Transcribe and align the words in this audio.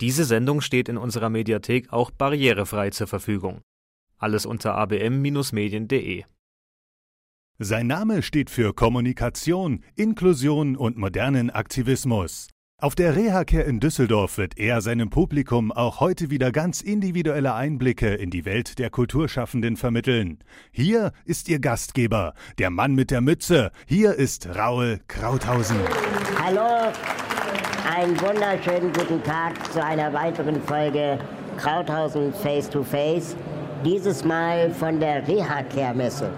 Diese 0.00 0.24
Sendung 0.24 0.60
steht 0.60 0.88
in 0.88 0.96
unserer 0.96 1.28
Mediathek 1.28 1.92
auch 1.92 2.10
barrierefrei 2.10 2.90
zur 2.90 3.08
Verfügung. 3.08 3.62
Alles 4.16 4.46
unter 4.46 4.74
abm-medien.de. 4.76 6.24
Sein 7.60 7.88
Name 7.88 8.22
steht 8.22 8.50
für 8.50 8.72
Kommunikation, 8.72 9.82
Inklusion 9.96 10.76
und 10.76 10.96
modernen 10.96 11.50
Aktivismus. 11.50 12.48
Auf 12.80 12.94
der 12.94 13.16
Reha-Care 13.16 13.64
in 13.64 13.80
Düsseldorf 13.80 14.38
wird 14.38 14.56
er 14.56 14.80
seinem 14.80 15.10
Publikum 15.10 15.72
auch 15.72 15.98
heute 15.98 16.30
wieder 16.30 16.52
ganz 16.52 16.80
individuelle 16.80 17.54
Einblicke 17.54 18.14
in 18.14 18.30
die 18.30 18.44
Welt 18.44 18.78
der 18.78 18.90
Kulturschaffenden 18.90 19.76
vermitteln. 19.76 20.38
Hier 20.70 21.10
ist 21.24 21.48
Ihr 21.48 21.58
Gastgeber, 21.58 22.34
der 22.58 22.70
Mann 22.70 22.94
mit 22.94 23.10
der 23.10 23.20
Mütze. 23.20 23.72
Hier 23.88 24.14
ist 24.14 24.46
Raul 24.54 25.00
Krauthausen. 25.08 25.78
Hallo, 26.40 26.92
einen 27.94 28.20
wunderschönen 28.20 28.92
guten 28.92 29.22
Tag 29.22 29.54
zu 29.72 29.82
einer 29.82 30.12
weiteren 30.12 30.60
Folge 30.62 31.18
Krauthausen 31.56 32.34
Face 32.34 32.68
to 32.68 32.82
Face. 32.82 33.34
Dieses 33.84 34.24
Mal 34.24 34.70
von 34.72 35.00
der 35.00 35.26
Reha-Care-Messe. 35.26 36.30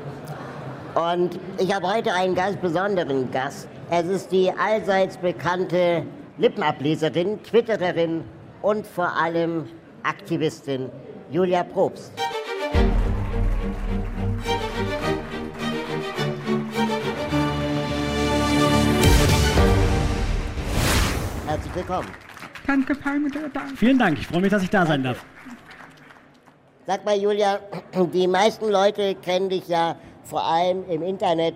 Und 0.95 1.41
ich 1.59 1.75
habe 1.75 1.93
heute 1.93 2.13
einen 2.13 2.35
ganz 2.35 2.57
besonderen 2.57 3.31
Gast. 3.33 3.69
Es 3.91 4.07
ist 4.07 4.31
die 4.31 4.53
allseits 4.53 5.17
bekannte 5.17 6.05
Lippenableserin, 6.39 7.43
Twittererin 7.43 8.23
und 8.63 8.87
vor 8.87 9.11
allem 9.21 9.67
Aktivistin 10.05 10.89
Julia 11.31 11.65
Probst. 11.65 12.13
Willkommen. 21.81 22.09
Danke, 22.67 22.95
Palme, 22.95 23.31
Vielen 23.75 23.99
Dank, 23.99 24.19
ich 24.19 24.27
freue 24.27 24.43
mich, 24.43 24.51
dass 24.51 24.63
ich 24.63 24.71
da 24.71 24.85
sein 24.85 25.03
darf. 25.03 25.25
Sag 26.87 27.05
mal, 27.07 27.17
Julia, 27.17 27.59
die 28.13 28.29
meisten 28.29 28.71
Leute 28.71 29.15
kennen 29.15 29.49
dich 29.49 29.67
ja 29.67 29.97
vor 30.23 30.45
allem 30.45 30.85
im 30.91 31.03
Internet 31.03 31.55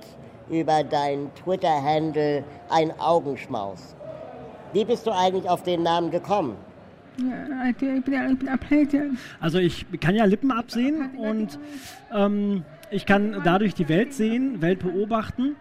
über 0.50 0.83
deinen 0.83 1.33
Twitter-Handle 1.34 2.42
ein 2.70 2.98
Augenschmaus. 2.98 3.94
Wie 4.72 4.84
bist 4.84 5.06
du 5.06 5.11
eigentlich 5.11 5.48
auf 5.48 5.62
den 5.62 5.83
Namen 5.83 6.11
gekommen? 6.11 6.56
Also 9.41 9.59
ich 9.59 9.86
kann 10.00 10.14
ja 10.16 10.25
Lippen 10.25 10.50
absehen 10.50 11.11
und 11.19 11.59
ähm, 12.12 12.64
ich 12.91 13.06
kann 13.06 13.42
dadurch 13.44 13.75
die 13.75 13.88
Welt 13.88 14.14
sehen, 14.14 14.62
Welt 14.62 14.81
beobachten. 14.81 15.56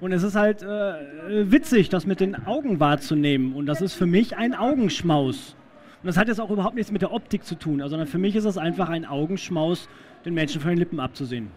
Und 0.00 0.12
es 0.12 0.22
ist 0.22 0.34
halt 0.34 0.62
äh, 0.62 1.50
witzig, 1.50 1.90
das 1.90 2.06
mit 2.06 2.20
den 2.20 2.46
Augen 2.46 2.80
wahrzunehmen. 2.80 3.54
Und 3.54 3.66
das 3.66 3.82
ist 3.82 3.94
für 3.94 4.06
mich 4.06 4.36
ein 4.36 4.54
Augenschmaus. 4.54 5.54
Und 6.02 6.06
das 6.06 6.16
hat 6.16 6.28
jetzt 6.28 6.40
auch 6.40 6.50
überhaupt 6.50 6.74
nichts 6.74 6.90
mit 6.90 7.02
der 7.02 7.12
Optik 7.12 7.44
zu 7.44 7.54
tun, 7.54 7.80
sondern 7.80 8.06
für 8.06 8.18
mich 8.18 8.34
ist 8.34 8.46
es 8.46 8.56
einfach 8.56 8.88
ein 8.88 9.04
Augenschmaus, 9.04 9.88
den 10.24 10.32
Menschen 10.32 10.60
von 10.60 10.70
den 10.70 10.78
Lippen 10.78 11.00
abzusehen. 11.00 11.50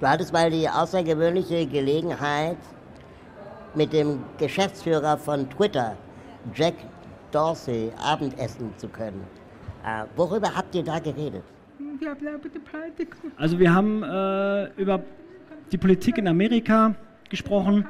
Du 0.00 0.08
hattest 0.08 0.32
mal 0.32 0.50
die 0.50 0.68
außergewöhnliche 0.68 1.66
Gelegenheit, 1.66 2.56
mit 3.74 3.92
dem 3.92 4.20
Geschäftsführer 4.38 5.16
von 5.16 5.48
Twitter, 5.50 5.96
Jack 6.54 6.74
Dorsey, 7.30 7.90
Abendessen 8.02 8.72
zu 8.76 8.88
können. 8.88 9.22
Äh, 9.84 10.04
worüber 10.16 10.54
habt 10.54 10.74
ihr 10.74 10.82
da 10.82 10.98
geredet? 10.98 11.42
Also 13.36 13.58
wir 13.58 13.74
haben 13.74 14.02
äh, 14.02 14.66
über 14.80 15.00
die 15.70 15.78
Politik 15.78 16.18
in 16.18 16.28
Amerika 16.28 16.94
gesprochen. 17.32 17.84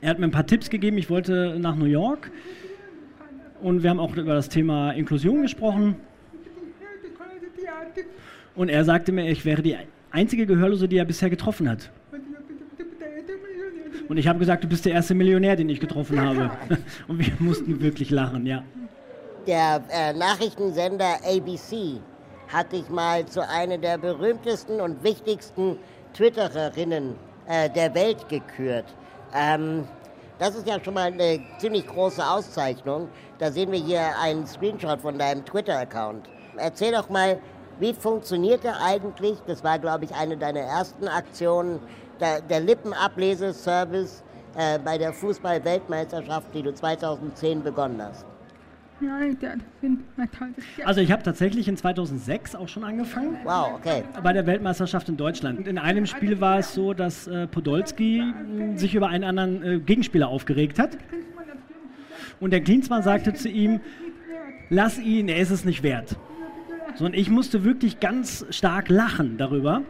Er 0.00 0.10
hat 0.10 0.18
mir 0.18 0.26
ein 0.26 0.32
paar 0.32 0.46
Tipps 0.46 0.68
gegeben. 0.68 0.98
Ich 0.98 1.08
wollte 1.08 1.56
nach 1.60 1.76
New 1.76 1.84
York. 1.84 2.32
Und 3.62 3.84
wir 3.84 3.90
haben 3.90 4.00
auch 4.00 4.16
über 4.16 4.34
das 4.34 4.48
Thema 4.48 4.90
Inklusion 4.90 5.42
gesprochen. 5.42 5.96
Und 8.56 8.68
er 8.68 8.84
sagte 8.84 9.12
mir, 9.12 9.30
ich 9.30 9.44
wäre 9.44 9.62
die 9.62 9.76
einzige 10.10 10.46
Gehörlose, 10.46 10.88
die 10.88 10.96
er 10.96 11.04
bisher 11.04 11.30
getroffen 11.30 11.70
hat. 11.70 11.90
Und 14.08 14.16
ich 14.16 14.26
habe 14.26 14.38
gesagt, 14.38 14.64
du 14.64 14.68
bist 14.68 14.84
der 14.84 14.92
erste 14.92 15.14
Millionär, 15.14 15.56
den 15.56 15.68
ich 15.68 15.80
getroffen 15.80 16.20
habe. 16.20 16.50
Und 17.08 17.18
wir 17.18 17.32
mussten 17.38 17.80
wirklich 17.80 18.10
lachen, 18.10 18.46
ja. 18.46 18.62
Der 19.46 19.82
äh, 19.90 20.12
Nachrichtensender 20.12 21.18
ABC 21.24 22.00
hat 22.48 22.72
dich 22.72 22.88
mal 22.88 23.26
zu 23.26 23.46
einer 23.46 23.78
der 23.78 23.98
berühmtesten 23.98 24.80
und 24.80 25.02
wichtigsten 25.02 25.76
Twittererinnen 26.14 27.14
äh, 27.46 27.68
der 27.70 27.94
Welt 27.94 28.28
gekürt. 28.28 28.86
Ähm, 29.34 29.86
das 30.38 30.54
ist 30.54 30.66
ja 30.66 30.82
schon 30.82 30.94
mal 30.94 31.12
eine 31.12 31.40
ziemlich 31.58 31.86
große 31.86 32.24
Auszeichnung. 32.24 33.08
Da 33.38 33.50
sehen 33.52 33.70
wir 33.70 33.78
hier 33.78 34.18
einen 34.20 34.46
Screenshot 34.46 35.00
von 35.00 35.18
deinem 35.18 35.44
Twitter-Account. 35.44 36.28
Erzähl 36.56 36.92
doch 36.92 37.08
mal, 37.08 37.38
wie 37.78 37.92
funktioniert 37.92 38.64
der 38.64 38.80
eigentlich? 38.80 39.38
Das 39.46 39.62
war, 39.64 39.78
glaube 39.78 40.04
ich, 40.04 40.14
eine 40.14 40.36
deiner 40.36 40.60
ersten 40.60 41.08
Aktionen 41.08 41.80
der, 42.20 42.40
der 42.40 42.60
Lippenableseservice 42.60 44.22
äh, 44.56 44.78
bei 44.78 44.98
der 44.98 45.12
Fußball-Weltmeisterschaft, 45.12 46.48
die 46.54 46.62
du 46.62 46.72
2010 46.72 47.62
begonnen 47.62 48.00
hast? 48.02 48.24
Sind 49.80 50.00
Also 50.84 51.00
ich 51.00 51.10
habe 51.10 51.22
tatsächlich 51.22 51.68
in 51.68 51.76
2006 51.76 52.54
auch 52.54 52.68
schon 52.68 52.84
angefangen. 52.84 53.36
Wow, 53.44 53.74
okay. 53.74 54.04
Bei 54.22 54.32
der 54.32 54.46
Weltmeisterschaft 54.46 55.08
in 55.08 55.16
Deutschland. 55.16 55.58
Und 55.58 55.68
in 55.68 55.78
einem 55.78 56.06
Spiel 56.06 56.40
war 56.40 56.58
es 56.58 56.74
so, 56.74 56.94
dass 56.94 57.26
äh, 57.26 57.46
Podolski 57.46 58.20
äh, 58.20 58.76
sich 58.76 58.94
über 58.94 59.08
einen 59.08 59.24
anderen 59.24 59.62
äh, 59.62 59.78
Gegenspieler 59.80 60.28
aufgeregt 60.28 60.78
hat. 60.78 60.96
Und 62.40 62.52
der 62.52 62.62
Klinsmann 62.62 63.02
sagte 63.02 63.34
zu 63.34 63.48
ihm, 63.48 63.80
lass 64.70 64.98
ihn, 64.98 65.28
er 65.28 65.38
ist 65.38 65.50
es 65.50 65.64
nicht 65.64 65.82
wert. 65.82 66.16
So, 66.94 67.04
und 67.04 67.14
ich 67.14 67.28
musste 67.30 67.64
wirklich 67.64 68.00
ganz 68.00 68.46
stark 68.50 68.88
lachen 68.88 69.38
darüber. 69.38 69.82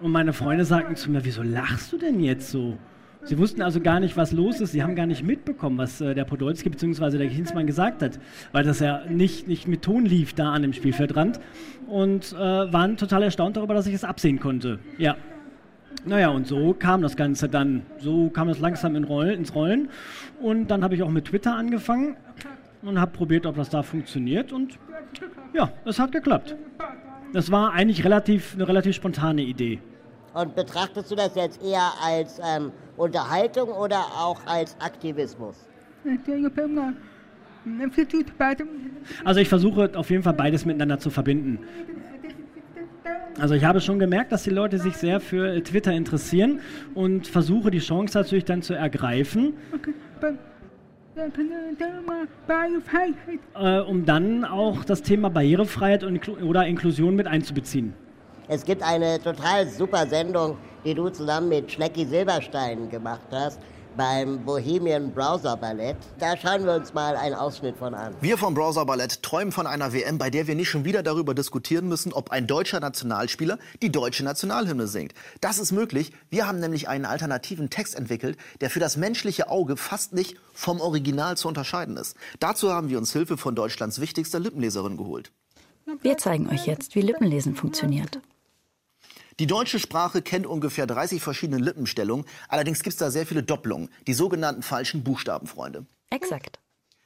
Und 0.00 0.10
meine 0.10 0.32
Freunde 0.32 0.64
sagten 0.64 0.96
zu 0.96 1.10
mir, 1.10 1.24
wieso 1.24 1.42
lachst 1.42 1.92
du 1.92 1.98
denn 1.98 2.20
jetzt 2.20 2.50
so? 2.50 2.78
Sie 3.24 3.38
wussten 3.38 3.62
also 3.62 3.80
gar 3.80 4.00
nicht, 4.00 4.16
was 4.16 4.32
los 4.32 4.60
ist. 4.60 4.72
Sie 4.72 4.82
haben 4.82 4.96
gar 4.96 5.06
nicht 5.06 5.22
mitbekommen, 5.22 5.78
was 5.78 6.00
äh, 6.00 6.14
der 6.14 6.24
Podolski 6.24 6.68
bzw. 6.70 7.18
der 7.18 7.28
Kinzmann 7.28 7.66
gesagt 7.66 8.02
hat, 8.02 8.18
weil 8.50 8.64
das 8.64 8.80
ja 8.80 9.02
nicht, 9.08 9.46
nicht 9.46 9.68
mit 9.68 9.82
Ton 9.82 10.04
lief 10.04 10.34
da 10.34 10.52
an 10.52 10.62
dem 10.62 10.72
Spielfeldrand 10.72 11.38
und 11.86 12.32
äh, 12.32 12.36
waren 12.36 12.96
total 12.96 13.22
erstaunt 13.22 13.56
darüber, 13.56 13.74
dass 13.74 13.86
ich 13.86 13.94
es 13.94 14.04
absehen 14.04 14.40
konnte. 14.40 14.80
Ja. 14.98 15.16
Naja, 16.04 16.30
und 16.30 16.48
so 16.48 16.74
kam 16.74 17.00
das 17.00 17.16
Ganze 17.16 17.48
dann. 17.48 17.82
So 17.98 18.28
kam 18.30 18.48
es 18.48 18.58
langsam 18.58 18.96
in 18.96 19.04
Rollen, 19.04 19.38
ins 19.38 19.54
Rollen. 19.54 19.88
Und 20.40 20.68
dann 20.68 20.82
habe 20.82 20.96
ich 20.96 21.02
auch 21.02 21.10
mit 21.10 21.26
Twitter 21.26 21.54
angefangen 21.54 22.16
und 22.82 22.98
habe 22.98 23.12
probiert, 23.12 23.46
ob 23.46 23.54
das 23.54 23.70
da 23.70 23.82
funktioniert. 23.84 24.52
Und 24.52 24.78
ja, 25.52 25.70
es 25.84 26.00
hat 26.00 26.10
geklappt. 26.10 26.56
Das 27.32 27.52
war 27.52 27.72
eigentlich 27.72 28.04
relativ, 28.04 28.54
eine 28.54 28.66
relativ 28.66 28.96
spontane 28.96 29.42
Idee. 29.42 29.80
Und 30.34 30.54
betrachtest 30.54 31.10
du 31.10 31.14
das 31.14 31.34
jetzt 31.34 31.62
eher 31.62 31.92
als 32.02 32.40
ähm, 32.42 32.72
Unterhaltung 32.96 33.68
oder 33.68 34.00
auch 34.18 34.40
als 34.46 34.76
Aktivismus? 34.80 35.56
Also 39.24 39.40
ich 39.40 39.48
versuche 39.48 39.90
auf 39.94 40.10
jeden 40.10 40.22
Fall 40.22 40.32
beides 40.32 40.64
miteinander 40.64 40.98
zu 40.98 41.10
verbinden. 41.10 41.60
Also 43.38 43.54
ich 43.54 43.64
habe 43.64 43.80
schon 43.80 43.98
gemerkt, 43.98 44.32
dass 44.32 44.42
die 44.42 44.50
Leute 44.50 44.78
sich 44.78 44.96
sehr 44.96 45.20
für 45.20 45.62
Twitter 45.62 45.92
interessieren 45.92 46.60
und 46.94 47.26
versuche 47.26 47.70
die 47.70 47.78
Chance 47.78 48.18
natürlich 48.18 48.44
dann 48.44 48.62
zu 48.62 48.74
ergreifen, 48.74 49.54
äh, 53.54 53.80
um 53.80 54.04
dann 54.04 54.44
auch 54.44 54.84
das 54.84 55.02
Thema 55.02 55.30
Barrierefreiheit 55.30 56.04
und, 56.04 56.28
oder 56.42 56.66
Inklusion 56.66 57.16
mit 57.16 57.26
einzubeziehen. 57.26 57.94
Es 58.48 58.64
gibt 58.64 58.82
eine 58.82 59.22
total 59.22 59.68
super 59.68 60.06
Sendung, 60.06 60.58
die 60.84 60.94
du 60.94 61.08
zusammen 61.10 61.48
mit 61.48 61.70
Schlecki 61.70 62.04
Silberstein 62.04 62.90
gemacht 62.90 63.26
hast 63.30 63.60
beim 63.96 64.44
Bohemian 64.44 65.12
Browser 65.12 65.56
Ballett. 65.56 65.96
Da 66.18 66.36
schauen 66.36 66.64
wir 66.64 66.74
uns 66.74 66.94
mal 66.94 67.16
einen 67.16 67.34
Ausschnitt 67.34 67.76
von 67.76 67.94
an. 67.94 68.14
Wir 68.20 68.38
vom 68.38 68.54
Browser 68.54 68.84
Ballett 68.84 69.22
träumen 69.22 69.52
von 69.52 69.66
einer 69.66 69.92
WM, 69.92 70.18
bei 70.18 70.30
der 70.30 70.46
wir 70.46 70.54
nicht 70.54 70.70
schon 70.70 70.84
wieder 70.84 71.02
darüber 71.02 71.34
diskutieren 71.34 71.88
müssen, 71.88 72.12
ob 72.12 72.30
ein 72.30 72.46
deutscher 72.46 72.80
Nationalspieler 72.80 73.58
die 73.82 73.92
deutsche 73.92 74.24
Nationalhymne 74.24 74.86
singt. 74.86 75.12
Das 75.40 75.58
ist 75.58 75.72
möglich. 75.72 76.12
Wir 76.30 76.46
haben 76.46 76.58
nämlich 76.58 76.88
einen 76.88 77.04
alternativen 77.04 77.70
Text 77.70 77.94
entwickelt, 77.94 78.36
der 78.60 78.70
für 78.70 78.80
das 78.80 78.96
menschliche 78.96 79.50
Auge 79.50 79.76
fast 79.76 80.12
nicht 80.12 80.36
vom 80.54 80.80
Original 80.80 81.36
zu 81.36 81.48
unterscheiden 81.48 81.96
ist. 81.96 82.16
Dazu 82.40 82.72
haben 82.72 82.88
wir 82.88 82.98
uns 82.98 83.12
Hilfe 83.12 83.36
von 83.36 83.54
Deutschlands 83.54 84.00
wichtigster 84.00 84.40
Lippenleserin 84.40 84.96
geholt. 84.96 85.32
Wir 86.00 86.16
zeigen 86.16 86.48
euch 86.48 86.66
jetzt, 86.66 86.94
wie 86.94 87.02
Lippenlesen 87.02 87.54
funktioniert. 87.56 88.20
Die 89.38 89.46
deutsche 89.46 89.78
Sprache 89.78 90.22
kennt 90.22 90.46
ungefähr 90.46 90.86
30 90.86 91.22
verschiedene 91.22 91.62
Lippenstellungen. 91.62 92.26
Allerdings 92.48 92.82
gibt 92.82 92.94
es 92.94 92.98
da 92.98 93.10
sehr 93.10 93.26
viele 93.26 93.42
Doppelungen, 93.42 93.88
die 94.06 94.14
sogenannten 94.14 94.62
falschen 94.62 95.04
Buchstabenfreunde. 95.04 95.86
Exakt. 96.10 96.60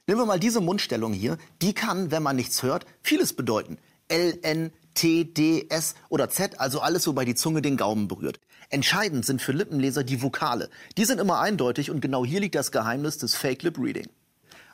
Nehmen 0.07 0.21
wir 0.21 0.27
mal 0.27 0.41
diese 0.41 0.61
Mundstellung 0.61 1.13
hier. 1.13 1.39
Die 1.63 1.73
kann, 1.73 2.11
wenn 2.11 2.23
man 2.23 2.37
nichts 2.37 2.63
hört, 2.63 2.87
vieles 3.03 3.33
bedeuten. 3.33 3.79
L, 4.09 4.39
N, 4.43 4.73
T, 4.95 5.25
D, 5.25 5.67
S 5.69 5.95
oder 6.09 6.29
Z, 6.29 6.61
also 6.61 6.81
alles, 6.81 7.07
wobei 7.07 7.25
die 7.25 7.35
Zunge 7.35 7.61
den 7.61 7.77
Gaumen 7.77 8.09
berührt. 8.09 8.41
Entscheidend 8.71 9.27
sind 9.27 9.43
für 9.43 9.53
Lippenleser 9.53 10.05
die 10.05 10.23
Vokale. 10.23 10.71
Die 10.97 11.05
sind 11.05 11.21
immer 11.21 11.41
eindeutig 11.41 11.91
und 11.91 12.01
genau 12.01 12.25
hier 12.25 12.41
liegt 12.41 12.55
das 12.55 12.73
Geheimnis 12.73 13.19
des 13.19 13.35
Fake 13.35 13.63
Lip 13.63 13.79
Reading. 13.79 14.09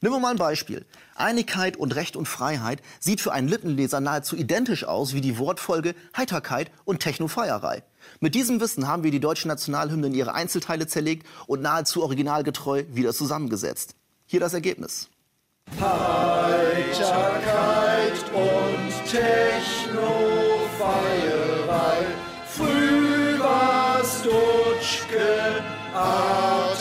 Nehmen 0.02 0.16
wir 0.16 0.20
mal 0.20 0.32
ein 0.32 0.37
Beispiel. 0.37 0.84
Einigkeit 1.14 1.76
und 1.76 1.94
Recht 1.94 2.16
und 2.16 2.26
Freiheit 2.26 2.82
sieht 2.99 3.20
für 3.20 3.31
einen 3.31 3.46
Lippenleser 3.46 4.00
nahezu 4.00 4.34
identisch 4.34 4.82
aus 4.82 5.14
wie 5.14 5.20
die 5.20 5.38
Wortfolge 5.38 5.94
Heiterkeit 6.16 6.72
und 6.84 6.99
Technofeierei. 6.99 7.84
Mit 8.19 8.34
diesem 8.34 8.60
Wissen 8.60 8.88
haben 8.88 9.04
wir 9.04 9.12
die 9.12 9.20
deutsche 9.20 9.46
Nationalhymne 9.46 10.08
in 10.08 10.14
ihre 10.14 10.34
Einzelteile 10.34 10.88
zerlegt 10.88 11.25
und 11.46 11.62
nahezu 11.62 12.02
originalgetreu 12.02 12.82
wieder 12.93 13.14
zusammengesetzt. 13.14 13.94
Hier 14.26 14.40
das 14.40 14.54
Ergebnis. 14.54 15.08
Heiterkeit 15.78 17.05
und 18.34 18.90
Technofeierei. 19.08 20.06
Früh 22.48 23.38
war's 23.38 24.20
Dutschke 24.25 25.62
Attentat. 25.94 26.72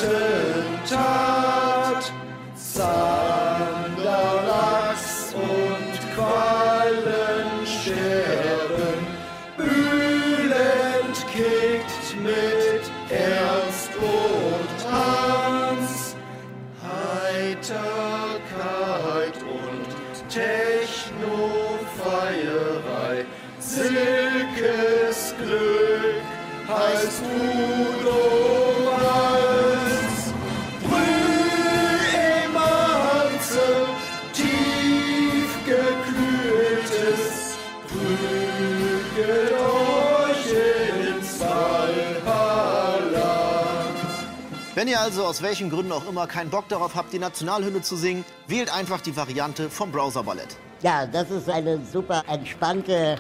Wenn 44.81 44.87
ihr 44.87 44.99
also 44.99 45.25
aus 45.25 45.43
welchen 45.43 45.69
Gründen 45.69 45.91
auch 45.91 46.09
immer 46.09 46.25
keinen 46.25 46.49
Bock 46.49 46.67
darauf 46.67 46.95
habt, 46.95 47.13
die 47.13 47.19
Nationalhymne 47.19 47.83
zu 47.83 47.95
singen, 47.95 48.25
wählt 48.47 48.75
einfach 48.75 48.99
die 48.99 49.15
Variante 49.15 49.69
vom 49.69 49.91
Browser-Ballett. 49.91 50.57
Ja, 50.81 51.05
das 51.05 51.29
ist 51.29 51.47
eine 51.47 51.79
super 51.85 52.23
entspannte 52.27 53.17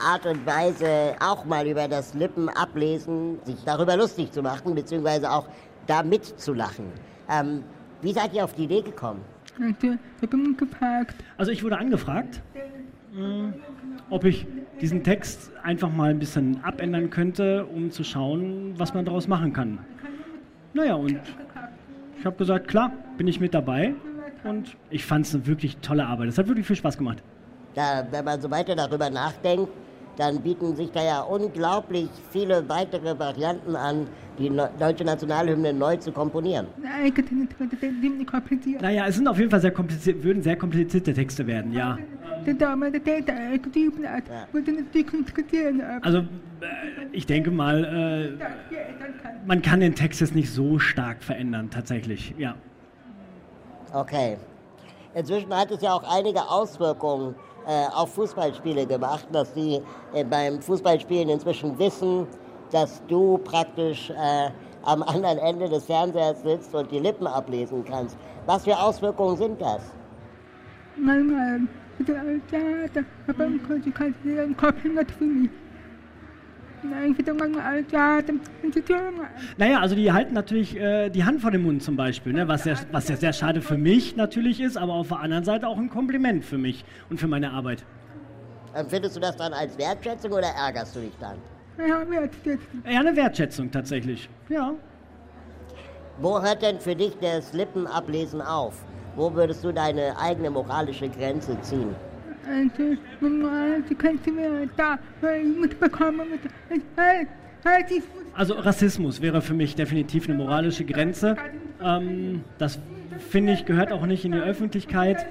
Art 0.00 0.24
und 0.24 0.46
Weise, 0.46 1.16
auch 1.18 1.44
mal 1.44 1.66
über 1.66 1.88
das 1.88 2.14
Lippenablesen 2.14 3.40
sich 3.44 3.56
darüber 3.64 3.96
lustig 3.96 4.30
zu 4.30 4.40
machen, 4.40 4.76
beziehungsweise 4.76 5.28
auch 5.32 5.48
da 5.88 6.04
mitzulachen. 6.04 6.84
Ähm, 7.28 7.64
wie 8.02 8.12
seid 8.12 8.32
ihr 8.32 8.44
auf 8.44 8.54
die 8.54 8.62
Idee 8.62 8.82
gekommen? 8.82 9.22
Also, 9.60 9.96
ich 10.22 10.30
bin 10.30 10.56
gefragt. 10.56 11.16
Also 11.36 11.50
ich 11.50 11.64
wurde 11.64 11.76
angefragt, 11.76 12.40
mh, 13.14 13.52
ob 14.10 14.22
ich 14.22 14.46
diesen 14.80 15.02
Text 15.02 15.50
einfach 15.64 15.90
mal 15.90 16.10
ein 16.10 16.20
bisschen 16.20 16.62
abändern 16.62 17.10
könnte, 17.10 17.66
um 17.66 17.90
zu 17.90 18.04
schauen, 18.04 18.74
was 18.76 18.94
man 18.94 19.04
daraus 19.04 19.26
machen 19.26 19.52
kann. 19.52 19.80
Naja, 20.72 20.94
und 20.94 21.18
ich 22.18 22.26
habe 22.26 22.36
gesagt, 22.36 22.68
klar, 22.68 22.92
bin 23.16 23.26
ich 23.26 23.40
mit 23.40 23.54
dabei. 23.54 23.94
Und 24.44 24.76
ich 24.88 25.04
fand 25.04 25.26
es 25.26 25.34
eine 25.34 25.46
wirklich 25.46 25.76
tolle 25.78 26.06
Arbeit. 26.06 26.28
Es 26.28 26.38
hat 26.38 26.48
wirklich 26.48 26.66
viel 26.66 26.76
Spaß 26.76 26.96
gemacht. 26.96 27.22
Da, 27.74 28.06
wenn 28.10 28.24
man 28.24 28.40
so 28.40 28.50
weiter 28.50 28.74
darüber 28.74 29.10
nachdenkt, 29.10 29.68
dann 30.16 30.40
bieten 30.40 30.74
sich 30.76 30.90
da 30.90 31.02
ja 31.02 31.20
unglaublich 31.20 32.08
viele 32.30 32.68
weitere 32.68 33.18
Varianten 33.18 33.76
an, 33.76 34.06
die 34.38 34.50
deutsche 34.78 35.04
Nationalhymne 35.04 35.72
neu 35.72 35.96
zu 35.96 36.12
komponieren. 36.12 36.66
Naja, 38.82 39.06
es 39.06 39.16
sind 39.16 39.28
auf 39.28 39.38
jeden 39.38 39.50
Fall 39.50 39.60
sehr 39.60 39.70
kompliziert, 39.70 40.22
würden 40.22 40.42
sehr 40.42 40.56
komplizierte 40.56 41.12
Texte 41.12 41.46
werden, 41.46 41.72
ja. 41.72 41.98
Der 42.46 42.54
Dame, 42.54 42.90
der 42.90 43.02
Täter, 43.02 43.34
getrieben 43.58 44.08
hat, 44.08 44.24
würde 44.52 44.72
natürlich 44.72 45.12
interessieren, 45.12 45.82
ob 45.98 46.04
Also 46.06 46.18
äh, 46.18 46.24
ich 47.12 47.26
denke 47.26 47.50
mal, 47.50 47.84
äh, 47.84 48.44
man 49.46 49.62
kann 49.62 49.80
den 49.80 49.94
Text 49.94 50.20
jetzt 50.20 50.34
nicht 50.34 50.50
so 50.50 50.78
stark 50.78 51.22
verändern, 51.22 51.70
tatsächlich, 51.70 52.34
ja. 52.38 52.54
Okay. 53.92 54.36
Inzwischen 55.14 55.54
hat 55.54 55.70
es 55.70 55.82
ja 55.82 55.92
auch 55.92 56.04
einige 56.16 56.40
Auswirkungen 56.40 57.34
äh, 57.66 57.86
auf 57.92 58.14
Fußballspiele 58.14 58.86
gemacht, 58.86 59.26
dass 59.32 59.52
die 59.52 59.80
äh, 60.14 60.24
beim 60.24 60.62
Fußballspielen 60.62 61.28
inzwischen 61.28 61.78
wissen, 61.78 62.26
dass 62.70 63.02
du 63.06 63.38
praktisch 63.38 64.10
äh, 64.10 64.50
am 64.82 65.02
anderen 65.02 65.38
Ende 65.38 65.68
des 65.68 65.84
Fernsehers 65.84 66.42
sitzt 66.42 66.74
und 66.74 66.90
die 66.90 67.00
Lippen 67.00 67.26
ablesen 67.26 67.84
kannst. 67.84 68.16
Was 68.46 68.64
für 68.64 68.78
Auswirkungen 68.78 69.36
sind 69.36 69.60
das? 69.60 69.82
Manchmal, 70.96 71.60
bitte, 71.60 71.79
ja, 72.06 72.22
da, 72.94 73.00
aber 73.26 73.44
im 73.46 73.62
kann 73.94 74.14
ich 74.24 74.38
einen 74.38 74.56
Kopf 74.56 74.82
nicht 74.84 75.10
für 75.12 75.24
mich. 75.24 75.50
Ja. 78.88 78.98
Naja, 79.58 79.80
also 79.80 79.94
die 79.94 80.12
halten 80.12 80.34
natürlich 80.34 80.76
äh, 80.76 81.10
die 81.10 81.24
Hand 81.24 81.42
vor 81.42 81.50
den 81.50 81.62
Mund 81.62 81.82
zum 81.82 81.96
Beispiel, 81.96 82.32
ne? 82.32 82.48
was, 82.48 82.64
ja, 82.64 82.74
was 82.90 83.08
ja 83.08 83.16
sehr 83.16 83.32
schade 83.32 83.60
für 83.60 83.76
mich 83.76 84.16
natürlich 84.16 84.60
ist, 84.60 84.78
aber 84.78 84.94
auf 84.94 85.08
der 85.08 85.20
anderen 85.20 85.44
Seite 85.44 85.68
auch 85.68 85.76
ein 85.76 85.90
Kompliment 85.90 86.44
für 86.44 86.58
mich 86.58 86.84
und 87.10 87.20
für 87.20 87.28
meine 87.28 87.50
Arbeit. 87.50 87.84
Empfindest 88.72 89.16
du 89.16 89.20
das 89.20 89.36
dann 89.36 89.52
als 89.52 89.76
Wertschätzung 89.76 90.32
oder 90.32 90.48
ärgerst 90.48 90.96
du 90.96 91.00
dich 91.00 91.12
dann? 91.20 91.36
Ja, 91.86 92.02
wer 92.08 92.22
jetzt? 92.22 92.38
Eher 92.84 93.00
eine 93.00 93.16
Wertschätzung 93.16 93.70
tatsächlich, 93.70 94.28
ja. 94.48 94.72
Wo 96.18 96.40
hört 96.40 96.62
denn 96.62 96.78
für 96.80 96.94
dich 96.94 97.16
das 97.20 97.52
Lippenablesen 97.52 98.40
auf? 98.42 98.84
Wo 99.16 99.32
würdest 99.34 99.64
du 99.64 99.72
deine 99.72 100.16
eigene 100.18 100.50
moralische 100.50 101.08
Grenze 101.08 101.60
ziehen? 101.62 101.94
Also, 102.48 102.96
normal, 103.20 103.82
sie 103.88 103.94
kannst 103.94 104.26
du 104.26 104.32
mir 104.32 104.68
da, 104.76 104.98
weil 105.20 105.42
ich 105.42 105.58
mitbekomme, 105.58 106.24
mit, 106.24 106.40
halt, 106.96 107.28
halt, 107.64 107.90
ich 107.90 108.02
Also 108.34 108.54
Rassismus 108.54 109.20
wäre 109.20 109.42
für 109.42 109.54
mich 109.54 109.74
definitiv 109.74 110.28
eine 110.28 110.38
moralische 110.38 110.84
Grenze. 110.84 111.36
Ähm, 111.82 112.42
das 112.58 112.78
finde 113.18 113.52
ich 113.52 113.66
gehört 113.66 113.92
auch 113.92 114.06
nicht 114.06 114.24
in 114.24 114.32
die 114.32 114.38
Öffentlichkeit. 114.38 115.26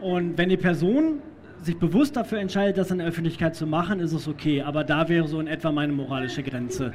Und 0.00 0.36
wenn 0.36 0.48
die 0.48 0.56
Person 0.56 1.22
sich 1.62 1.78
bewusst 1.78 2.16
dafür 2.16 2.38
entscheidet, 2.38 2.76
das 2.76 2.90
in 2.90 2.98
der 2.98 3.06
Öffentlichkeit 3.06 3.54
zu 3.54 3.66
machen, 3.66 4.00
ist 4.00 4.12
es 4.12 4.28
okay. 4.28 4.62
Aber 4.62 4.84
da 4.84 5.08
wäre 5.08 5.26
so 5.28 5.40
in 5.40 5.46
etwa 5.46 5.72
meine 5.72 5.92
moralische 5.92 6.42
Grenze. 6.42 6.92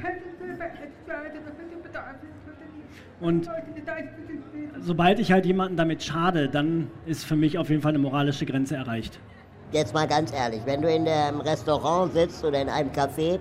Und 3.20 3.48
sobald 4.82 5.18
ich 5.18 5.32
halt 5.32 5.46
jemanden 5.46 5.76
damit 5.76 6.02
schade, 6.02 6.48
dann 6.48 6.88
ist 7.06 7.24
für 7.24 7.36
mich 7.36 7.58
auf 7.58 7.70
jeden 7.70 7.82
Fall 7.82 7.90
eine 7.90 7.98
moralische 7.98 8.46
Grenze 8.46 8.76
erreicht. 8.76 9.18
Jetzt 9.72 9.94
mal 9.94 10.06
ganz 10.06 10.32
ehrlich, 10.32 10.60
wenn 10.64 10.82
du 10.82 10.92
in 10.92 11.06
einem 11.06 11.40
Restaurant 11.40 12.12
sitzt 12.12 12.44
oder 12.44 12.60
in 12.60 12.68
einem 12.68 12.90
Café 12.90 13.38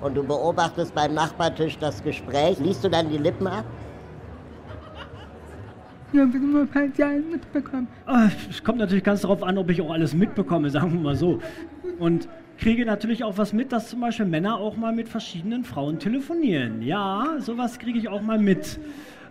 und 0.00 0.14
du 0.14 0.22
beobachtest 0.22 0.94
beim 0.94 1.14
Nachbartisch 1.14 1.78
das 1.78 2.02
Gespräch, 2.02 2.58
liest 2.58 2.84
du 2.84 2.88
dann 2.88 3.08
die 3.08 3.18
Lippen 3.18 3.46
ab? 3.46 3.64
Ja, 6.12 6.26
wir 6.30 6.40
nur 6.40 6.62
ein 6.62 6.68
paar 6.68 6.86
Jahre 6.96 7.20
mitbekommen. 7.20 7.86
Ah, 8.04 8.28
Es 8.50 8.62
kommt 8.64 8.78
natürlich 8.78 9.04
ganz 9.04 9.20
darauf 9.20 9.42
an, 9.44 9.56
ob 9.58 9.70
ich 9.70 9.80
auch 9.80 9.90
alles 9.90 10.12
mitbekomme, 10.12 10.68
sagen 10.68 10.92
wir 10.94 11.00
mal 11.00 11.14
so. 11.14 11.38
Und 12.00 12.28
kriege 12.58 12.84
natürlich 12.84 13.22
auch 13.22 13.38
was 13.38 13.52
mit, 13.52 13.72
dass 13.72 13.88
zum 13.88 14.00
Beispiel 14.00 14.26
Männer 14.26 14.56
auch 14.56 14.76
mal 14.76 14.92
mit 14.92 15.08
verschiedenen 15.08 15.64
Frauen 15.64 15.98
telefonieren. 16.00 16.82
Ja, 16.82 17.36
sowas 17.38 17.78
kriege 17.78 17.98
ich 17.98 18.08
auch 18.08 18.22
mal 18.22 18.38
mit. 18.38 18.80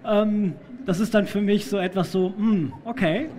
Ähm, 0.05 0.53
das 0.85 0.99
ist 0.99 1.13
dann 1.13 1.25
für 1.27 1.41
mich 1.41 1.67
so 1.67 1.77
etwas 1.77 2.11
so, 2.11 2.33
hm, 2.35 2.73
okay. 2.85 3.29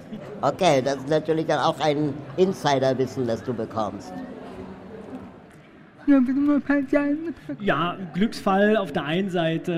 Okay, 0.40 0.82
das 0.82 0.96
ist 0.96 1.08
natürlich 1.08 1.46
dann 1.46 1.60
auch 1.60 1.78
ein 1.80 2.14
Insiderwissen, 2.36 3.26
das 3.26 3.42
du 3.42 3.52
bekommst. 3.52 4.12
Ja. 6.06 6.16
Ja, 7.60 7.96
Glücksfall 8.14 8.76
auf 8.76 8.92
der 8.92 9.04
einen 9.04 9.30
Seite, 9.30 9.72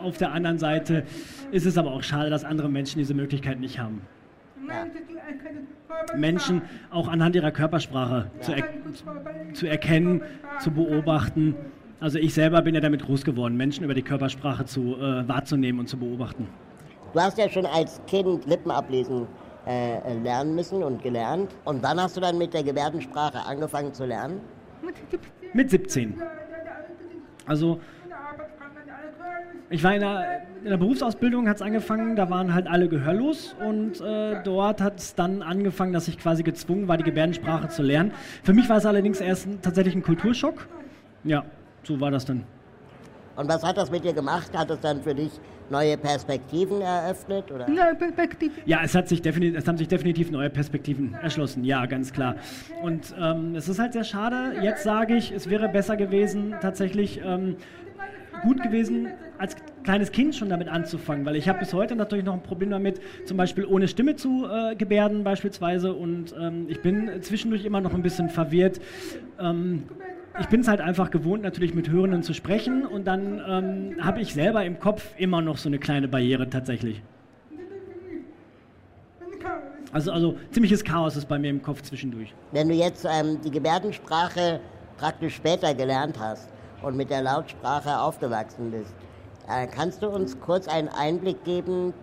äh, 0.00 0.04
auf 0.04 0.16
der 0.16 0.32
anderen 0.32 0.58
Seite 0.58 1.04
ist 1.50 1.66
es 1.66 1.76
aber 1.76 1.92
auch 1.92 2.02
schade, 2.02 2.30
dass 2.30 2.44
andere 2.44 2.68
Menschen 2.68 2.98
diese 2.98 3.14
Möglichkeit 3.14 3.60
nicht 3.60 3.78
haben. 3.78 4.00
Menschen 6.16 6.62
auch 6.90 7.08
anhand 7.08 7.34
ihrer 7.36 7.50
Körpersprache 7.50 8.30
zu, 8.40 8.52
er 8.52 8.64
zu 9.54 9.66
erkennen, 9.66 10.22
zu 10.60 10.70
beobachten. 10.70 11.54
Also 12.00 12.18
ich 12.18 12.34
selber 12.34 12.62
bin 12.62 12.74
ja 12.74 12.80
damit 12.80 13.04
groß 13.04 13.24
geworden, 13.24 13.56
Menschen 13.56 13.84
über 13.84 13.94
die 13.94 14.02
Körpersprache 14.02 14.64
zu 14.66 14.96
äh, 14.96 15.26
wahrzunehmen 15.28 15.80
und 15.80 15.88
zu 15.88 15.96
beobachten. 15.96 16.46
Du 17.12 17.20
hast 17.20 17.38
ja 17.38 17.48
schon 17.48 17.66
als 17.66 18.00
Kind 18.06 18.46
Lippen 18.46 18.70
ablesen 18.70 19.26
äh, 19.66 20.14
lernen 20.22 20.54
müssen 20.54 20.82
und 20.82 21.02
gelernt. 21.02 21.54
Und 21.64 21.82
wann 21.82 22.00
hast 22.00 22.16
du 22.16 22.20
dann 22.20 22.38
mit 22.38 22.54
der 22.54 22.62
Gebärdensprache 22.62 23.38
angefangen 23.46 23.94
zu 23.94 24.04
lernen? 24.04 24.40
Mit 25.52 25.70
17. 25.70 26.20
Also 27.46 27.80
ich 29.70 29.84
war 29.84 29.94
in 29.94 30.00
der, 30.00 30.42
in 30.62 30.70
der 30.70 30.76
Berufsausbildung, 30.78 31.48
hat 31.48 31.56
es 31.56 31.62
angefangen, 31.62 32.16
da 32.16 32.30
waren 32.30 32.54
halt 32.54 32.66
alle 32.66 32.88
gehörlos 32.88 33.54
und 33.66 34.00
äh, 34.00 34.42
dort 34.42 34.80
hat 34.80 34.98
es 34.98 35.14
dann 35.14 35.42
angefangen, 35.42 35.92
dass 35.92 36.08
ich 36.08 36.18
quasi 36.18 36.42
gezwungen 36.42 36.88
war, 36.88 36.96
die 36.96 37.04
Gebärdensprache 37.04 37.68
zu 37.68 37.82
lernen. 37.82 38.12
Für 38.42 38.54
mich 38.54 38.68
war 38.68 38.78
es 38.78 38.86
allerdings 38.86 39.20
erst 39.20 39.46
ein, 39.46 39.60
tatsächlich 39.60 39.94
ein 39.94 40.02
Kulturschock. 40.02 40.66
Ja, 41.24 41.44
so 41.82 42.00
war 42.00 42.10
das 42.10 42.24
dann. 42.24 42.44
Und 43.38 43.48
was 43.48 43.62
hat 43.62 43.76
das 43.76 43.88
mit 43.88 44.02
dir 44.02 44.12
gemacht? 44.12 44.50
Hat 44.52 44.68
es 44.68 44.80
dann 44.80 45.00
für 45.00 45.14
dich 45.14 45.30
neue 45.70 45.96
Perspektiven 45.96 46.80
eröffnet? 46.80 47.52
Oder? 47.52 47.68
Neue 47.68 47.94
Perspektive. 47.94 48.52
Ja, 48.66 48.80
es, 48.82 48.96
hat 48.96 49.08
sich 49.08 49.22
definitiv, 49.22 49.56
es 49.56 49.68
haben 49.68 49.78
sich 49.78 49.86
definitiv 49.86 50.32
neue 50.32 50.50
Perspektiven 50.50 51.14
erschlossen, 51.14 51.62
ja, 51.62 51.86
ganz 51.86 52.12
klar. 52.12 52.34
Und 52.82 53.14
ähm, 53.16 53.54
es 53.54 53.68
ist 53.68 53.78
halt 53.78 53.92
sehr 53.92 54.02
schade. 54.02 54.54
Jetzt 54.60 54.82
sage 54.82 55.14
ich, 55.14 55.30
es 55.30 55.48
wäre 55.48 55.68
besser 55.68 55.96
gewesen, 55.96 56.56
tatsächlich 56.60 57.20
ähm, 57.24 57.54
gut 58.42 58.60
gewesen, 58.60 59.06
als 59.38 59.54
kleines 59.84 60.10
Kind 60.10 60.34
schon 60.34 60.48
damit 60.48 60.66
anzufangen, 60.66 61.24
weil 61.24 61.36
ich 61.36 61.48
habe 61.48 61.60
bis 61.60 61.72
heute 61.72 61.94
natürlich 61.94 62.24
noch 62.24 62.34
ein 62.34 62.42
Problem 62.42 62.70
damit, 62.70 63.00
zum 63.24 63.36
Beispiel 63.36 63.64
ohne 63.66 63.86
Stimme 63.86 64.16
zu 64.16 64.46
äh, 64.46 64.74
gebärden 64.74 65.22
beispielsweise 65.22 65.92
und 65.92 66.34
ähm, 66.36 66.66
ich 66.68 66.82
bin 66.82 67.22
zwischendurch 67.22 67.64
immer 67.64 67.80
noch 67.80 67.94
ein 67.94 68.02
bisschen 68.02 68.30
verwirrt. 68.30 68.80
Ähm, 69.40 69.84
ich 70.40 70.48
bin 70.48 70.60
es 70.60 70.68
halt 70.68 70.80
einfach 70.80 71.10
gewohnt, 71.10 71.42
natürlich 71.42 71.74
mit 71.74 71.88
Hörenden 71.88 72.22
zu 72.22 72.32
sprechen 72.32 72.86
und 72.86 73.06
dann 73.06 73.40
ähm, 73.46 74.04
habe 74.04 74.20
ich 74.20 74.34
selber 74.34 74.64
im 74.64 74.78
Kopf 74.78 75.14
immer 75.16 75.42
noch 75.42 75.56
so 75.56 75.68
eine 75.68 75.78
kleine 75.78 76.08
Barriere 76.08 76.48
tatsächlich. 76.48 77.02
Also, 79.92 80.12
also 80.12 80.36
ziemliches 80.50 80.84
Chaos 80.84 81.16
ist 81.16 81.28
bei 81.28 81.38
mir 81.38 81.48
im 81.48 81.62
Kopf 81.62 81.82
zwischendurch. 81.82 82.34
Wenn 82.52 82.68
du 82.68 82.74
jetzt 82.74 83.06
ähm, 83.06 83.40
die 83.42 83.50
Gebärdensprache 83.50 84.60
praktisch 84.98 85.36
später 85.36 85.74
gelernt 85.74 86.18
hast 86.20 86.48
und 86.82 86.96
mit 86.96 87.08
der 87.10 87.22
Lautsprache 87.22 87.98
aufgewachsen 87.98 88.70
bist, 88.70 88.94
äh, 89.48 89.66
kannst 89.66 90.02
du 90.02 90.08
uns 90.08 90.38
kurz 90.40 90.68
einen 90.68 90.88
Einblick 90.88 91.42
geben, 91.44 91.94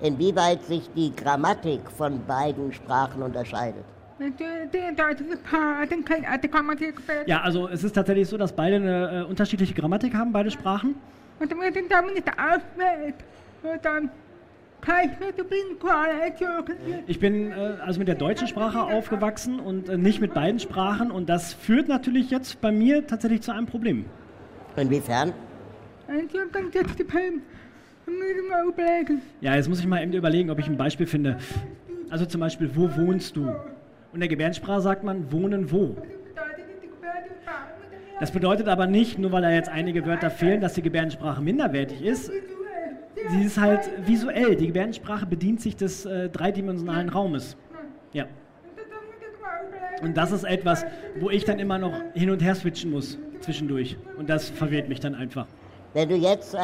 inwieweit 0.00 0.64
sich 0.64 0.88
die 0.96 1.14
Grammatik 1.14 1.90
von 1.90 2.24
beiden 2.24 2.72
Sprachen 2.72 3.22
unterscheidet? 3.22 3.84
Ja, 7.26 7.40
also 7.40 7.68
es 7.68 7.82
ist 7.82 7.92
tatsächlich 7.92 8.28
so, 8.28 8.36
dass 8.36 8.54
beide 8.54 8.76
eine 8.76 9.22
äh, 9.22 9.28
unterschiedliche 9.28 9.74
Grammatik 9.74 10.14
haben, 10.14 10.32
beide 10.32 10.50
Sprachen. 10.50 10.94
Ich 17.06 17.18
bin 17.18 17.50
äh, 17.50 17.54
also 17.84 17.98
mit 17.98 18.06
der 18.06 18.14
deutschen 18.14 18.46
Sprache 18.46 18.82
aufgewachsen 18.82 19.58
und 19.58 19.88
äh, 19.88 19.96
nicht 19.96 20.20
mit 20.20 20.34
beiden 20.34 20.60
Sprachen 20.60 21.10
und 21.10 21.28
das 21.28 21.54
führt 21.54 21.88
natürlich 21.88 22.30
jetzt 22.30 22.60
bei 22.60 22.70
mir 22.70 23.06
tatsächlich 23.06 23.40
zu 23.42 23.52
einem 23.52 23.66
Problem. 23.66 24.04
Inwiefern? 24.76 25.32
Ja, 29.40 29.54
jetzt 29.54 29.68
muss 29.68 29.80
ich 29.80 29.86
mal 29.86 30.02
eben 30.02 30.12
überlegen, 30.12 30.50
ob 30.50 30.58
ich 30.58 30.68
ein 30.68 30.76
Beispiel 30.76 31.06
finde. 31.06 31.38
Also 32.10 32.26
zum 32.26 32.40
Beispiel, 32.40 32.70
wo 32.74 32.94
wohnst 32.96 33.36
du? 33.36 33.50
Und 34.14 34.18
in 34.18 34.20
der 34.20 34.28
Gebärdensprache 34.28 34.80
sagt 34.80 35.02
man 35.02 35.32
wohnen 35.32 35.72
wo. 35.72 35.96
Das 38.20 38.30
bedeutet 38.30 38.68
aber 38.68 38.86
nicht, 38.86 39.18
nur 39.18 39.32
weil 39.32 39.42
da 39.42 39.50
jetzt 39.50 39.68
einige 39.68 40.06
Wörter 40.06 40.30
fehlen, 40.30 40.60
dass 40.60 40.74
die 40.74 40.82
Gebärdensprache 40.82 41.42
minderwertig 41.42 42.00
ist. 42.00 42.30
Sie 43.30 43.42
ist 43.42 43.60
halt 43.60 43.90
visuell. 44.06 44.54
Die 44.54 44.68
Gebärdensprache 44.68 45.26
bedient 45.26 45.60
sich 45.60 45.74
des 45.74 46.06
äh, 46.06 46.28
dreidimensionalen 46.28 47.08
Raumes. 47.08 47.56
Ja. 48.12 48.26
Und 50.00 50.16
das 50.16 50.30
ist 50.30 50.44
etwas, 50.44 50.86
wo 51.18 51.28
ich 51.30 51.44
dann 51.44 51.58
immer 51.58 51.78
noch 51.78 52.00
hin 52.14 52.30
und 52.30 52.40
her 52.40 52.54
switchen 52.54 52.92
muss 52.92 53.18
zwischendurch. 53.40 53.96
Und 54.16 54.30
das 54.30 54.48
verwirrt 54.48 54.88
mich 54.88 55.00
dann 55.00 55.16
einfach. 55.16 55.48
Wenn 55.92 56.08
du 56.08 56.14
jetzt 56.14 56.54
äh, 56.54 56.58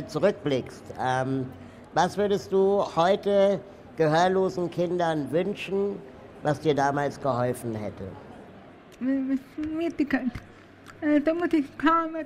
äh, 0.00 0.04
zurückblickst, 0.04 0.84
ähm, 1.02 1.46
was 1.94 2.18
würdest 2.18 2.52
du 2.52 2.84
heute 2.94 3.58
gehörlosen 3.96 4.70
Kindern 4.70 5.32
wünschen, 5.32 5.96
was 6.42 6.60
dir 6.60 6.74
damals 6.74 7.20
geholfen 7.20 7.74
hätte? 7.74 8.04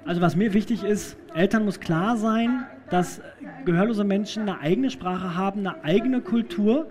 Also 0.05 0.21
was 0.21 0.35
mir 0.35 0.53
wichtig 0.53 0.83
ist, 0.83 1.17
Eltern 1.35 1.65
muss 1.65 1.79
klar 1.79 2.17
sein, 2.17 2.67
dass 2.91 3.21
gehörlose 3.65 4.05
Menschen 4.05 4.43
eine 4.43 4.61
eigene 4.61 4.91
Sprache 4.91 5.37
haben, 5.37 5.61
eine 5.61 5.85
eigene 5.85 6.21
Kultur 6.21 6.87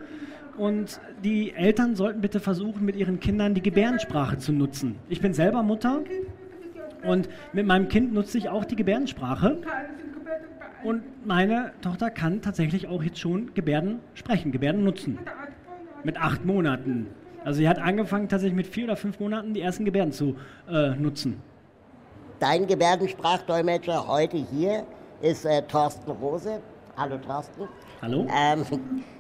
und 0.58 1.02
die 1.24 1.54
Eltern 1.54 1.96
sollten 1.96 2.22
bitte 2.22 2.40
versuchen, 2.40 2.86
mit 2.86 2.96
ihren 2.96 3.20
Kindern 3.20 3.54
die 3.54 3.62
Gebärdensprache 3.62 4.38
zu 4.38 4.54
nutzen. 4.54 4.96
Ich 5.10 5.20
bin 5.20 5.34
selber 5.34 5.64
Mutter 5.64 6.02
und 7.04 7.28
mit 7.52 7.66
meinem 7.66 7.90
Kind 7.90 8.14
nutze 8.14 8.38
ich 8.38 8.50
auch 8.50 8.64
die 8.66 8.76
Gebärdensprache. 8.76 9.58
Und 10.84 11.04
meine 11.26 11.72
Tochter 11.82 12.10
kann 12.10 12.42
tatsächlich 12.42 12.88
auch 12.88 13.04
jetzt 13.04 13.20
schon 13.20 13.54
Gebärden 13.54 14.00
sprechen, 14.16 14.52
Gebärden 14.52 14.84
nutzen. 14.84 15.18
Mit 16.04 16.18
acht 16.18 16.46
Monaten. 16.46 17.08
Also 17.46 17.58
sie 17.58 17.70
hat 17.70 17.80
angefangen 17.80 18.28
tatsächlich 18.30 18.56
mit 18.56 18.68
vier 18.68 18.86
oder 18.86 18.96
fünf 18.96 19.20
Monaten 19.20 19.54
die 19.54 19.62
ersten 19.62 19.86
Gebärden 19.86 20.12
zu 20.12 20.36
äh, 20.70 20.90
nutzen. 20.92 21.42
Dein 22.40 22.68
Gebärdensprachdolmetscher 22.68 24.08
heute 24.08 24.38
hier 24.38 24.86
ist 25.22 25.46
äh, 25.46 25.62
Thorsten 25.62 26.12
Rose. 26.12 26.60
Hallo 26.98 27.18
Thorsten. 27.18 27.68
Hallo. 28.02 28.28
Ähm, 28.30 28.66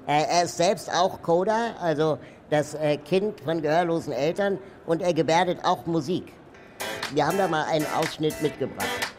er 0.06 0.44
ist 0.44 0.58
selbst 0.58 0.94
auch 0.94 1.22
Coder, 1.22 1.76
also 1.80 2.18
das 2.50 2.76
äh, 2.76 2.98
Kind 2.98 3.40
von 3.42 3.62
gehörlosen 3.62 4.12
Eltern 4.12 4.60
und 4.86 5.02
er 5.02 5.14
gebärdet 5.14 5.60
auch 5.64 5.86
Musik. 5.86 6.34
Wir 7.14 7.26
haben 7.26 7.38
da 7.38 7.48
mal 7.48 7.66
einen 7.66 7.86
Ausschnitt 7.98 8.42
mitgebracht. 8.42 9.13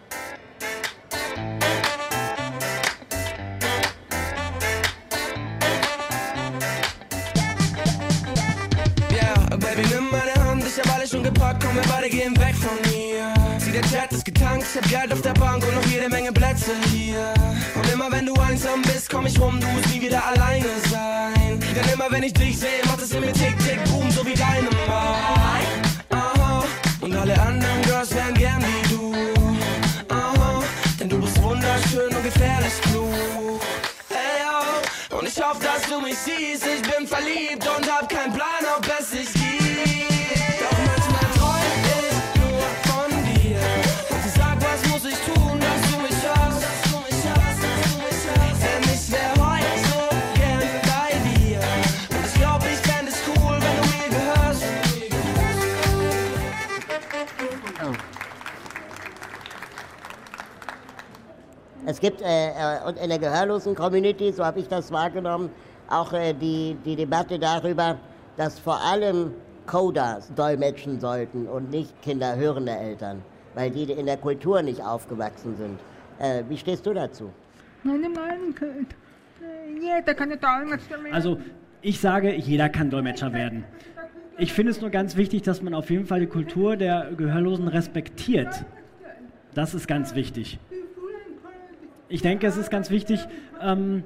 Beide 12.04 12.16
gehen 12.16 12.37
weg 12.38 12.54
von 12.54 12.92
mir. 12.92 13.32
Sieh, 13.58 13.73
der 13.73 13.82
Chat 13.82 14.12
ist 14.12 14.25
getankt, 14.25 14.66
ich 14.68 14.76
hab 14.76 14.88
Geld 14.88 15.12
auf 15.12 15.23
der 15.23 15.32
Bank 15.34 15.64
und 15.66 15.75
noch 15.75 15.87
jede 15.87 16.08
Menge 16.08 16.32
Plätze 16.32 16.73
hier. 16.90 17.32
Und 17.75 17.92
immer 17.92 18.11
wenn 18.11 18.26
du 18.26 18.34
einsam 18.34 18.82
bist, 18.82 19.08
komm 19.11 19.26
ich 19.26 19.38
rum, 19.40 19.61
du 19.61 19.66
musst 19.68 19.88
nie 19.88 20.00
wieder 20.00 20.25
alleine 20.25 20.66
sein. 20.90 21.61
Denn 21.61 21.92
immer 21.92 22.11
wenn 22.11 22.23
ich 22.23 22.34
dich 22.34 22.58
sehe, 22.58 22.84
macht 22.87 23.02
es 23.02 23.12
in 23.12 23.20
mir 23.20 23.32
tick, 23.32 23.58
tick, 23.58 23.82
boom, 23.84 24.11
so 24.11 24.25
wie 24.26 24.34
deine 24.34 24.68
Aha. 26.11 26.64
Und 27.00 27.16
alle 27.16 27.40
anderen 27.40 27.82
Girls 27.82 28.14
wären 28.14 28.34
gern 28.34 28.62
wie 28.62 28.94
du. 28.94 29.14
Aha. 30.14 30.62
Denn 31.00 31.08
du 31.08 31.20
bist 31.20 31.42
wunderschön 31.42 32.14
und 32.14 32.23
gefährlich 32.23 32.80
klug. 32.82 33.61
Hey, 34.11 34.42
yo. 34.42 35.18
Und 35.18 35.28
ich 35.28 35.42
hoffe, 35.42 35.62
dass 35.62 35.88
du 35.88 36.00
mich 36.00 36.18
siehst, 36.18 36.66
ich 36.66 36.82
bin 36.82 37.06
verliebt 37.06 37.66
und 37.76 37.90
hab 37.90 38.08
keinen 38.08 38.32
Plan, 38.32 38.63
gibt 62.04 62.20
äh, 62.20 62.49
äh, 62.49 62.87
und 62.87 62.99
in 62.99 63.08
der 63.08 63.18
gehörlosen 63.18 63.75
Community, 63.75 64.30
so 64.30 64.44
habe 64.44 64.61
ich 64.61 64.68
das 64.68 64.92
wahrgenommen, 64.92 65.49
auch 65.88 66.12
äh, 66.12 66.34
die, 66.34 66.76
die 66.84 66.96
Debatte 66.96 67.38
darüber, 67.38 67.99
dass 68.37 68.58
vor 68.58 68.78
allem 68.78 69.30
Coders 69.66 70.30
dolmetschen 70.34 71.00
sollten 71.00 71.46
und 71.46 71.70
nicht 71.70 72.02
Kinder 72.02 72.37
hörende 72.37 72.73
Eltern, 72.73 73.23
weil 73.54 73.70
die 73.70 73.84
in 73.84 74.04
der 74.04 74.18
Kultur 74.18 74.61
nicht 74.61 74.82
aufgewachsen 74.82 75.56
sind. 75.56 75.80
Äh, 76.18 76.44
wie 76.46 76.58
stehst 76.58 76.84
du 76.84 76.92
dazu? 76.92 77.30
Meine 77.82 78.11
Meinung 78.11 78.50
ist, 78.50 78.94
jeder 79.80 80.14
kann 80.14 80.28
Dolmetscher 80.28 81.02
werden. 81.02 81.14
Also 81.14 81.38
ich 81.80 81.99
sage, 82.00 82.34
jeder 82.34 82.68
kann 82.68 82.90
Dolmetscher 82.90 83.32
werden. 83.32 83.64
Ich 84.37 84.52
finde 84.52 84.73
es 84.73 84.80
nur 84.82 84.90
ganz 84.90 85.16
wichtig, 85.16 85.40
dass 85.40 85.62
man 85.62 85.73
auf 85.73 85.88
jeden 85.88 86.04
Fall 86.04 86.20
die 86.20 86.26
Kultur 86.26 86.76
der 86.76 87.12
Gehörlosen 87.16 87.68
respektiert. 87.68 88.66
Das 89.54 89.73
ist 89.73 89.88
ganz 89.88 90.14
wichtig. 90.14 90.58
Ich 92.08 92.23
denke, 92.23 92.46
es 92.46 92.56
ist 92.56 92.70
ganz 92.70 92.90
wichtig, 92.90 93.26
ähm, 93.62 94.04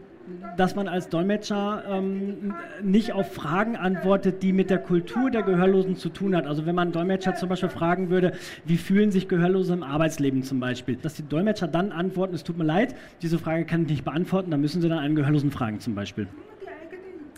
dass 0.57 0.75
man 0.75 0.89
als 0.89 1.09
Dolmetscher 1.09 1.85
ähm, 1.89 2.55
nicht 2.83 3.13
auf 3.13 3.33
Fragen 3.33 3.77
antwortet, 3.77 4.43
die 4.43 4.53
mit 4.53 4.71
der 4.71 4.79
Kultur 4.79 5.31
der 5.31 5.43
Gehörlosen 5.43 5.97
zu 5.97 6.09
tun 6.09 6.37
hat. 6.37 6.47
Also 6.47 6.67
wenn 6.67 6.75
man 6.75 6.93
Dolmetscher 6.93 7.35
zum 7.35 7.49
Beispiel 7.49 7.71
fragen 7.71 8.11
würde, 8.11 8.33
wie 8.65 8.77
fühlen 8.77 9.11
sich 9.11 9.29
Gehörlose 9.29 9.73
im 9.73 9.83
Arbeitsleben 9.83 10.43
zum 10.43 10.61
Beispiel, 10.61 10.97
dass 10.97 11.15
die 11.15 11.27
Dolmetscher 11.27 11.67
dann 11.67 11.93
antworten, 11.93 12.35
es 12.35 12.45
tut 12.45 12.59
mir 12.59 12.65
leid, 12.65 12.95
diese 13.23 13.39
Frage 13.39 13.65
kann 13.65 13.83
ich 13.83 13.89
nicht 13.89 14.05
beantworten, 14.05 14.51
dann 14.51 14.61
müssen 14.61 14.83
sie 14.83 14.89
dann 14.89 14.99
einen 14.99 15.17
Gehörlosen 15.17 15.51
fragen 15.51 15.81
zum 15.81 15.95
Beispiel. 15.95 16.29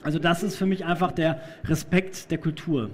Also 0.03 0.19
das 0.19 0.43
ist 0.43 0.57
für 0.57 0.67
mich 0.67 0.85
einfach 0.85 1.13
der 1.13 1.41
Respekt 1.65 2.31
der 2.31 2.39
Kultur. 2.39 2.91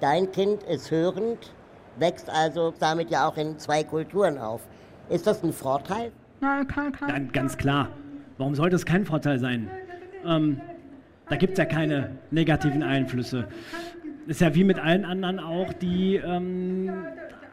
Dein 0.00 0.30
Kind 0.30 0.62
ist 0.64 0.90
hörend, 0.90 1.52
wächst 1.98 2.30
also 2.30 2.72
damit 2.78 3.10
ja 3.10 3.28
auch 3.28 3.36
in 3.36 3.58
zwei 3.58 3.82
Kulturen 3.82 4.38
auf. 4.38 4.62
Ist 5.08 5.26
das 5.26 5.42
ein 5.42 5.52
Vorteil? 5.52 6.12
Nein, 6.40 6.66
kein, 6.66 6.92
kein. 6.92 7.08
Dann 7.08 7.32
ganz 7.32 7.56
klar. 7.56 7.88
Warum 8.38 8.54
sollte 8.54 8.76
es 8.76 8.86
kein 8.86 9.04
Vorteil 9.04 9.38
sein? 9.38 9.70
Ähm, 10.24 10.60
da 11.28 11.36
gibt 11.36 11.52
es 11.52 11.58
ja 11.58 11.64
keine 11.64 12.12
negativen 12.30 12.82
Einflüsse. 12.82 13.46
Ist 14.26 14.40
ja 14.40 14.54
wie 14.54 14.64
mit 14.64 14.78
allen 14.78 15.04
anderen 15.04 15.38
auch, 15.38 15.72
die 15.72 16.16
ähm, 16.16 16.90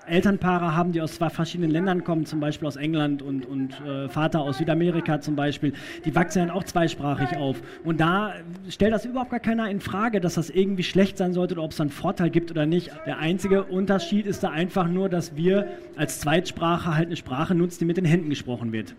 Elternpaare 0.08 0.76
haben, 0.76 0.92
die 0.92 1.02
aus 1.02 1.16
zwei 1.16 1.30
verschiedenen 1.30 1.72
Ländern 1.72 2.04
kommen, 2.04 2.26
zum 2.26 2.40
Beispiel 2.40 2.68
aus 2.68 2.76
England 2.76 3.22
und, 3.22 3.46
und 3.46 3.80
äh, 3.82 4.10
Vater 4.10 4.42
aus 4.42 4.58
Südamerika 4.58 5.22
zum 5.22 5.36
Beispiel, 5.36 5.74
die 6.06 6.16
wachsen 6.16 6.48
dann 6.48 6.52
auch 6.52 6.64
zweisprachig 6.64 7.38
auf. 7.38 7.58
Und 7.84 8.00
da 8.00 8.34
stellt 8.70 8.94
das 8.94 9.06
überhaupt 9.06 9.32
gar 9.32 9.40
keiner 9.40 9.70
in 9.70 9.80
Frage, 9.80 10.22
dass 10.22 10.36
das 10.36 10.50
irgendwie 10.50 10.84
schlecht 10.84 11.18
sein 11.18 11.34
sollte 11.34 11.56
oder 11.56 11.64
ob 11.64 11.72
es 11.72 11.82
einen 11.82 11.90
Vorteil 11.90 12.30
gibt 12.30 12.52
oder 12.52 12.66
nicht. 12.66 12.92
Der 13.06 13.20
einzige 13.20 13.64
Unterschied 13.64 14.26
ist 14.26 14.44
da 14.44 14.50
einfach 14.50 14.88
nur, 14.88 15.10
dass 15.10 15.36
wir 15.36 15.68
als 15.96 16.20
Zweitsprache 16.20 16.96
halt 16.96 17.08
eine 17.08 17.16
Sprache 17.16 17.56
nutzen, 17.56 17.80
die 17.80 17.86
mit 17.86 17.98
den 17.98 18.06
Händen 18.06 18.30
gesprochen 18.30 18.72
wird. 18.72 18.96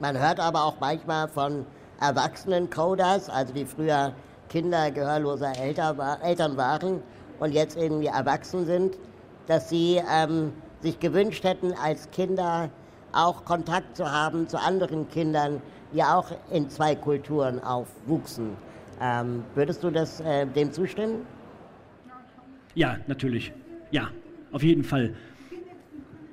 Man 0.00 0.18
hört 0.18 0.40
aber 0.40 0.64
auch 0.64 0.80
manchmal 0.80 1.28
von 1.28 1.66
erwachsenen 2.00 2.70
Coders, 2.70 3.28
also 3.28 3.52
die 3.52 3.66
früher 3.66 4.12
Kinder 4.48 4.90
gehörloser 4.90 5.52
Eltern 5.58 6.56
waren 6.56 7.02
und 7.38 7.52
jetzt 7.52 7.76
irgendwie 7.76 8.06
erwachsen 8.06 8.66
sind, 8.66 8.98
dass 9.46 9.68
sie 9.68 10.00
ähm, 10.10 10.52
sich 10.80 10.98
gewünscht 10.98 11.44
hätten, 11.44 11.72
als 11.72 12.10
Kinder 12.10 12.70
auch 13.12 13.44
Kontakt 13.44 13.96
zu 13.96 14.10
haben 14.10 14.48
zu 14.48 14.58
anderen 14.58 15.08
Kindern, 15.08 15.60
die 15.92 16.02
auch 16.02 16.30
in 16.50 16.68
zwei 16.70 16.94
Kulturen 16.94 17.62
aufwuchsen. 17.62 18.50
Ähm, 19.00 19.42
würdest 19.54 19.82
du 19.82 19.90
das, 19.90 20.20
äh, 20.20 20.46
dem 20.46 20.72
zustimmen? 20.72 21.26
Ja, 22.74 22.98
natürlich. 23.06 23.52
Ja, 23.90 24.10
auf 24.52 24.62
jeden 24.62 24.84
Fall. 24.84 25.14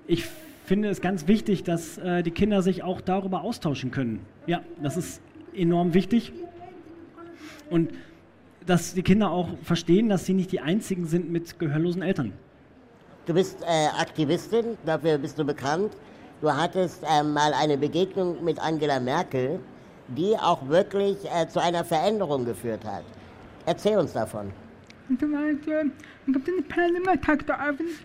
Ich 0.05 0.25
finde 0.65 0.89
es 0.89 1.01
ganz 1.01 1.27
wichtig, 1.27 1.63
dass 1.63 1.97
äh, 1.97 2.23
die 2.23 2.31
Kinder 2.31 2.61
sich 2.61 2.83
auch 2.83 3.01
darüber 3.01 3.41
austauschen 3.41 3.89
können. 3.91 4.25
Ja, 4.45 4.61
das 4.81 4.97
ist 4.97 5.21
enorm 5.55 5.93
wichtig. 5.93 6.33
Und 7.69 7.91
dass 8.65 8.93
die 8.93 9.01
Kinder 9.01 9.31
auch 9.31 9.49
verstehen, 9.63 10.09
dass 10.09 10.25
sie 10.25 10.33
nicht 10.33 10.51
die 10.51 10.59
einzigen 10.59 11.05
sind 11.05 11.31
mit 11.31 11.57
gehörlosen 11.57 12.01
Eltern. 12.01 12.33
Du 13.27 13.33
bist 13.33 13.61
äh, 13.61 13.87
Aktivistin, 13.99 14.77
dafür 14.85 15.17
bist 15.17 15.37
du 15.37 15.43
bekannt. 15.43 15.91
Du 16.39 16.49
hattest 16.49 17.03
äh, 17.03 17.23
mal 17.23 17.51
eine 17.53 17.77
Begegnung 17.77 18.41
mit 18.41 18.57
Angela 18.57 19.01
Merkel, 19.01 19.59
die 20.07 20.37
auch 20.37 20.69
wirklich 20.69 21.17
äh, 21.25 21.45
zu 21.49 21.61
einer 21.61 21.83
Veränderung 21.83 22.45
geführt 22.45 22.85
hat. 22.85 23.03
Erzähl 23.65 23.97
uns 23.97 24.13
davon. 24.13 24.51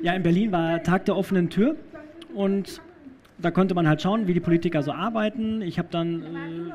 Ja, 0.01 0.13
in 0.15 0.25
Berlin 0.25 0.51
war 0.51 0.83
Tag 0.83 1.05
der 1.05 1.17
offenen 1.17 1.49
Tür 1.51 1.77
und 2.35 2.81
da 3.39 3.53
konnte 3.53 3.77
man 3.77 3.87
halt 3.87 4.03
schauen, 4.03 4.27
wie 4.27 4.35
die 4.35 4.41
Politiker 4.41 4.83
so 4.83 4.91
arbeiten. 4.91 5.63
Ich 5.63 5.79
habe 5.79 5.89
dann 5.93 6.23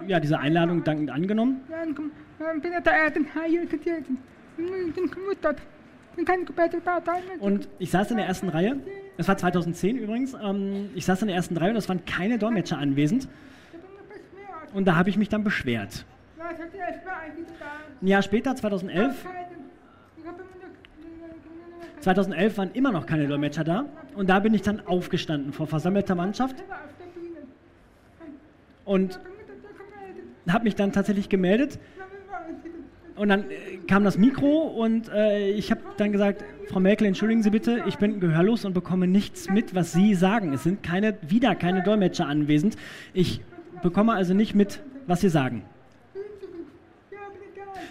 äh, 0.06 0.10
ja, 0.10 0.22
diese 0.22 0.39
Einladung 0.39 0.86
dankend 0.86 1.10
angenommen. 1.10 1.60
Und 7.39 7.69
ich 7.79 7.91
saß 7.91 8.12
in 8.12 8.17
der 8.17 8.25
ersten 8.25 8.50
Reihe. 8.50 8.77
Das 9.17 9.27
war 9.27 9.38
2010 9.38 9.97
übrigens. 9.97 10.33
Ähm, 10.33 10.89
ich 10.95 11.05
saß 11.05 11.21
in 11.21 11.27
der 11.27 11.36
ersten 11.36 11.57
Reihe 11.57 11.71
und 11.71 11.77
es 11.77 11.88
waren 11.89 12.05
keine 12.05 12.38
Dolmetscher 12.38 12.77
anwesend. 12.77 13.27
Und 14.74 14.86
da 14.86 14.95
habe 14.95 15.09
ich 15.09 15.17
mich 15.17 15.29
dann 15.29 15.43
beschwert. 15.43 16.05
Ein 18.01 18.07
Jahr 18.07 18.21
später, 18.21 18.55
2011, 18.55 19.25
2011 22.00 22.57
waren 22.57 22.71
immer 22.74 22.91
noch 22.91 23.05
keine 23.05 23.27
Dolmetscher 23.27 23.63
da 23.63 23.86
und 24.15 24.29
da 24.29 24.39
bin 24.39 24.53
ich 24.53 24.62
dann 24.62 24.86
aufgestanden 24.86 25.51
vor 25.51 25.67
versammelter 25.67 26.15
Mannschaft 26.15 26.55
und 28.86 29.19
habe 30.47 30.63
mich 30.63 30.75
dann 30.75 30.91
tatsächlich 30.91 31.27
gemeldet 31.27 31.79
und 33.15 33.29
dann 33.29 33.50
äh, 33.50 33.76
kam 33.88 34.03
das 34.03 34.17
Mikro 34.17 34.63
und 34.63 35.10
äh, 35.10 35.50
ich 35.51 35.72
habe 35.72 35.82
dann 35.98 36.12
gesagt, 36.12 36.44
Frau 36.70 36.79
Merkel, 36.79 37.08
entschuldigen 37.08 37.44
Sie 37.44 37.50
bitte, 37.50 37.84
ich 37.88 37.98
bin 37.98 38.20
gehörlos 38.20 38.65
und 38.65 38.74
bekomme 38.74 39.08
nichts 39.08 39.50
mit, 39.50 39.74
was 39.74 39.94
Sie 39.94 40.15
sagen. 40.15 40.53
Es 40.53 40.63
sind 40.63 40.84
keine, 40.84 41.17
wieder 41.22 41.56
keine 41.56 41.84
Dolmetscher 41.84 42.27
anwesend. 42.27 42.75
Ich 43.13 43.41
bekomme 43.82 44.13
also 44.13 44.34
nicht 44.34 44.56
mit, 44.56 44.82
was 45.08 45.22
Sie 45.22 45.29
sagen. 45.29 45.63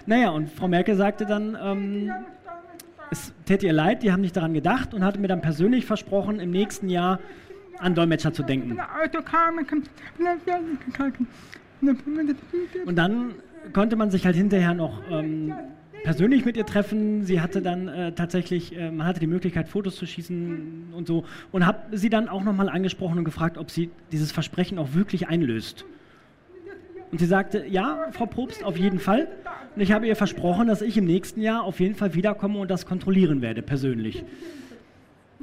Naja, 0.07 0.31
und 0.31 0.50
Frau 0.50 0.69
Merkel 0.69 0.95
sagte 0.97 1.26
dann, 1.26 1.57
ähm, 1.61 2.12
es 3.11 3.33
täte 3.45 3.67
ihr 3.67 3.73
leid, 3.73 4.03
die 4.03 4.12
haben 4.12 4.20
nicht 4.20 4.37
daran 4.37 4.55
gedacht 4.55 4.94
und 4.94 5.05
hatte 5.05 5.18
mir 5.18 5.29
dann 5.29 5.40
persönlich 5.40 5.87
versprochen, 5.87 6.40
im 6.40 6.51
nächsten 6.51 6.88
Jahr 6.88 7.20
an 7.79 7.94
Dolmetscher 7.94 8.33
zu 8.33 8.42
denken. 8.42 8.79
Und 12.87 12.97
dann 12.97 13.35
konnte 13.73 13.97
man 13.97 14.11
sich 14.11 14.25
halt 14.25 14.37
hinterher 14.37 14.75
noch 14.75 15.03
ähm, 15.11 15.55
persönlich 16.07 16.45
mit 16.45 16.57
ihr 16.57 16.64
treffen. 16.64 17.25
Sie 17.25 17.40
hatte 17.40 17.61
dann 17.61 17.88
äh, 17.88 18.12
tatsächlich, 18.12 18.77
äh, 18.77 18.92
man 18.92 19.09
hatte 19.09 19.19
die 19.19 19.27
Möglichkeit, 19.27 19.66
Fotos 19.66 19.97
zu 19.97 20.07
schießen 20.07 20.92
und 20.95 21.05
so. 21.09 21.25
Und 21.51 21.66
habe 21.66 21.97
sie 21.97 22.11
dann 22.11 22.29
auch 22.29 22.45
nochmal 22.45 22.69
angesprochen 22.69 23.19
und 23.19 23.25
gefragt, 23.25 23.59
ob 23.59 23.73
sie 23.73 23.90
dieses 24.12 24.31
Versprechen 24.31 24.79
auch 24.79 24.95
wirklich 24.95 25.27
einlöst. 25.27 25.85
Und 27.11 27.19
sie 27.19 27.27
sagte, 27.27 27.66
ja, 27.69 28.07
Frau 28.12 28.27
Probst, 28.27 28.62
auf 28.62 28.79
jeden 28.79 29.01
Fall. 29.01 29.27
Und 29.75 29.83
ich 29.83 29.90
habe 29.90 30.07
ihr 30.07 30.14
versprochen, 30.14 30.69
dass 30.69 30.81
ich 30.81 30.97
im 30.97 31.07
nächsten 31.07 31.42
Jahr 31.42 31.64
auf 31.64 31.81
jeden 31.81 31.97
Fall 31.97 32.14
wiederkomme 32.14 32.61
und 32.61 32.71
das 32.71 32.87
kontrollieren 32.87 33.42
werde, 33.42 33.62
persönlich. 33.62 34.25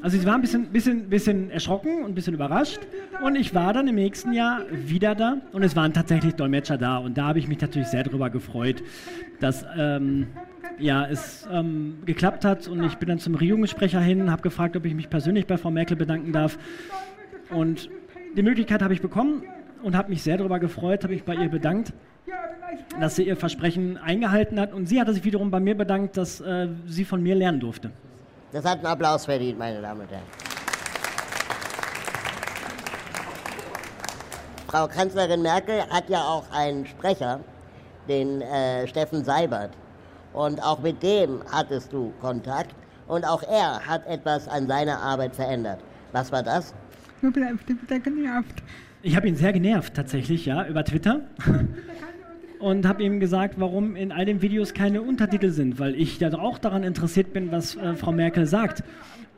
Also 0.02 0.18
sie 0.18 0.26
war 0.26 0.36
ein 0.36 0.42
bisschen, 0.42 0.68
bisschen, 0.68 1.10
bisschen 1.10 1.52
erschrocken 1.52 2.04
und 2.04 2.12
ein 2.12 2.16
bisschen 2.16 2.34
überrascht. 2.34 2.80
Und 3.22 3.36
ich 3.36 3.54
war 3.54 3.74
dann 3.74 3.88
im 3.88 3.96
nächsten 3.96 4.34
Jahr 4.34 4.62
wieder 4.72 5.14
da 5.14 5.38
und 5.52 5.64
es 5.64 5.76
waren 5.76 5.94
tatsächlich 5.94 6.36
Dolmetscher 6.36 6.78
da. 6.78 6.98
Und 6.98 7.18
da 7.18 7.28
habe 7.28 7.40
ich 7.40 7.48
mich 7.48 7.62
natürlich 7.62 7.88
sehr 7.88 8.04
darüber 8.04 8.30
gefreut, 8.30 8.82
dass 9.40 9.66
ähm, 9.78 10.28
ja, 10.80 11.06
es 11.06 11.48
ähm, 11.52 12.00
geklappt 12.06 12.46
hat. 12.46 12.68
Und 12.68 12.84
ich 12.84 12.96
bin 12.96 13.10
dann 13.10 13.20
zum 13.20 13.36
Regierungssprecher 13.36 14.00
hin, 14.00 14.32
habe 14.32 14.42
gefragt, 14.42 14.76
ob 14.76 14.86
ich 14.86 14.94
mich 14.94 15.10
persönlich 15.10 15.48
bei 15.48 15.58
Frau 15.58 15.72
Merkel 15.72 15.98
bedanken 15.98 16.32
darf. 16.32 16.58
Und 17.50 17.90
die 18.36 18.44
Möglichkeit 18.44 18.82
habe 18.82 18.94
ich 18.94 19.02
bekommen 19.02 19.44
und 19.84 19.96
habe 19.96 20.10
mich 20.10 20.24
sehr 20.24 20.38
darüber 20.38 20.60
gefreut, 20.60 21.04
habe 21.04 21.14
mich 21.14 21.24
bei 21.24 21.36
ihr 21.36 21.50
bedankt, 21.50 21.94
dass 23.00 23.16
sie 23.16 23.24
ihr 23.24 23.38
Versprechen 23.38 23.98
eingehalten 23.98 24.60
hat. 24.60 24.74
Und 24.74 24.88
sie 24.88 25.00
hatte 25.00 25.14
sich 25.14 25.24
wiederum 25.24 25.52
bei 25.52 25.60
mir 25.60 25.76
bedankt, 25.76 26.18
dass 26.18 26.42
äh, 26.42 26.70
sie 26.88 27.06
von 27.06 27.22
mir 27.22 27.36
lernen 27.36 27.60
durfte. 27.60 27.92
Das 28.52 28.66
hat 28.66 28.78
einen 28.78 28.88
Applaus 28.88 29.26
verdient, 29.26 29.58
meine 29.58 29.82
Damen 29.82 30.02
und 30.02 30.12
Herren. 30.12 30.24
Frau 34.68 34.88
Kanzlerin 34.88 35.44
Merkel 35.44 35.84
hat 35.88 36.10
ja 36.10 36.24
auch 36.24 36.46
einen 36.52 36.88
Sprecher, 36.88 37.42
den 38.08 38.42
äh, 38.42 38.88
Steffen 38.88 39.24
Seibert. 39.24 39.70
Und 40.34 40.62
auch 40.64 40.82
mit 40.82 41.02
dem 41.04 41.42
hattest 41.52 41.94
du 41.94 42.12
Kontakt. 42.22 42.76
Und 43.08 43.26
auch 43.26 43.44
er 43.44 43.86
hat 43.86 44.06
etwas 44.08 44.48
an 44.48 44.68
seiner 44.68 45.00
Arbeit 45.00 45.36
verändert. 45.36 45.80
Was 46.12 46.32
war 46.32 46.44
das? 46.44 46.74
Ich 49.02 49.16
habe 49.16 49.28
ihn 49.28 49.36
sehr 49.36 49.54
genervt 49.54 49.94
tatsächlich, 49.94 50.46
ja, 50.46 50.66
über 50.66 50.84
Twitter. 50.84 51.22
und 52.60 52.88
habe 52.88 53.04
ihm 53.04 53.20
gesagt, 53.20 53.56
warum 53.58 53.96
in 53.96 54.14
all 54.14 54.26
den 54.26 54.42
Videos 54.42 54.74
keine 54.74 55.02
Untertitel 55.02 55.50
sind, 55.50 55.80
weil 55.80 55.96
ich 55.96 56.20
ja 56.20 56.34
auch 56.34 56.58
daran 56.58 56.84
interessiert 56.84 57.34
bin, 57.34 57.52
was 57.52 57.76
äh, 57.76 57.94
Frau 57.96 58.14
Merkel 58.14 58.46
sagt. 58.46 58.84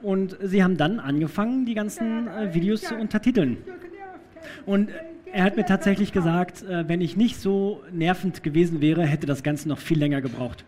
Und 0.04 0.38
sie 0.44 0.64
haben 0.64 0.78
dann 0.78 1.00
angefangen, 1.00 1.66
die 1.66 1.74
ganzen 1.74 2.28
äh, 2.28 2.54
Videos 2.54 2.82
zu 2.82 2.96
untertiteln. 2.96 3.58
Und 4.68 4.90
er 5.34 5.44
hat 5.44 5.58
mir 5.58 5.66
tatsächlich 5.66 6.12
gesagt, 6.12 6.62
äh, 6.62 6.88
wenn 6.88 7.02
ich 7.02 7.18
nicht 7.18 7.38
so 7.38 7.82
nervend 7.92 8.44
gewesen 8.44 8.80
wäre, 8.80 9.04
hätte 9.04 9.26
das 9.26 9.42
Ganze 9.42 9.68
noch 9.70 9.80
viel 9.80 9.98
länger 9.98 10.22
gebraucht. 10.22 10.64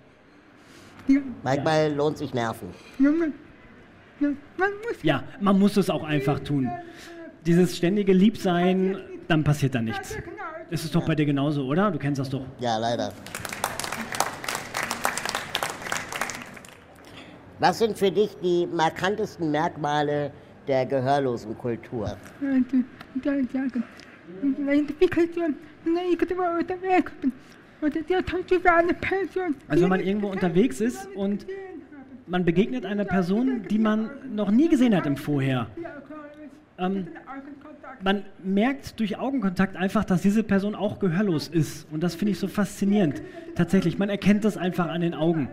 Manchmal 1.43 1.93
lohnt 1.93 2.17
sich 2.17 2.33
Nerven. 2.33 2.69
Ja, 5.03 5.23
man 5.39 5.59
muss 5.59 5.77
es 5.77 5.89
auch 5.89 6.03
einfach 6.03 6.39
tun. 6.39 6.69
Dieses 7.45 7.77
ständige 7.77 8.13
Liebsein, 8.13 8.97
dann 9.27 9.43
passiert 9.43 9.75
da 9.75 9.81
nichts. 9.81 10.17
Ist 10.69 10.85
es 10.85 10.91
doch 10.91 11.05
bei 11.05 11.15
dir 11.15 11.25
genauso, 11.25 11.65
oder? 11.65 11.91
Du 11.91 11.99
kennst 11.99 12.19
das 12.19 12.29
doch. 12.29 12.45
Ja, 12.59 12.77
leider. 12.77 13.13
Was 17.59 17.79
sind 17.79 17.97
für 17.97 18.11
dich 18.11 18.37
die 18.43 18.67
markantesten 18.67 19.49
Merkmale 19.49 20.31
der 20.67 20.85
gehörlosen 20.85 21.57
Kultur? 21.57 22.15
Also 29.67 29.83
wenn 29.83 29.89
man 29.89 29.99
irgendwo 29.99 30.27
unterwegs 30.27 30.81
ist 30.81 31.07
und 31.15 31.45
man 32.27 32.43
begegnet 32.43 32.85
einer 32.85 33.05
Person, 33.05 33.63
die 33.69 33.79
man 33.79 34.09
noch 34.33 34.51
nie 34.51 34.69
gesehen 34.69 34.95
hat 34.95 35.05
im 35.05 35.17
Vorher. 35.17 35.67
Ähm, 36.77 37.07
man 38.03 38.23
merkt 38.43 38.99
durch 38.99 39.17
Augenkontakt 39.17 39.75
einfach, 39.75 40.03
dass 40.03 40.21
diese 40.21 40.43
Person 40.43 40.75
auch 40.75 40.99
gehörlos 40.99 41.47
ist. 41.47 41.87
Und 41.91 42.01
das 42.01 42.15
finde 42.15 42.33
ich 42.33 42.39
so 42.39 42.47
faszinierend. 42.47 43.21
Tatsächlich, 43.55 43.97
man 43.97 44.09
erkennt 44.09 44.45
das 44.45 44.57
einfach 44.57 44.87
an 44.87 45.01
den 45.01 45.13
Augen. 45.13 45.49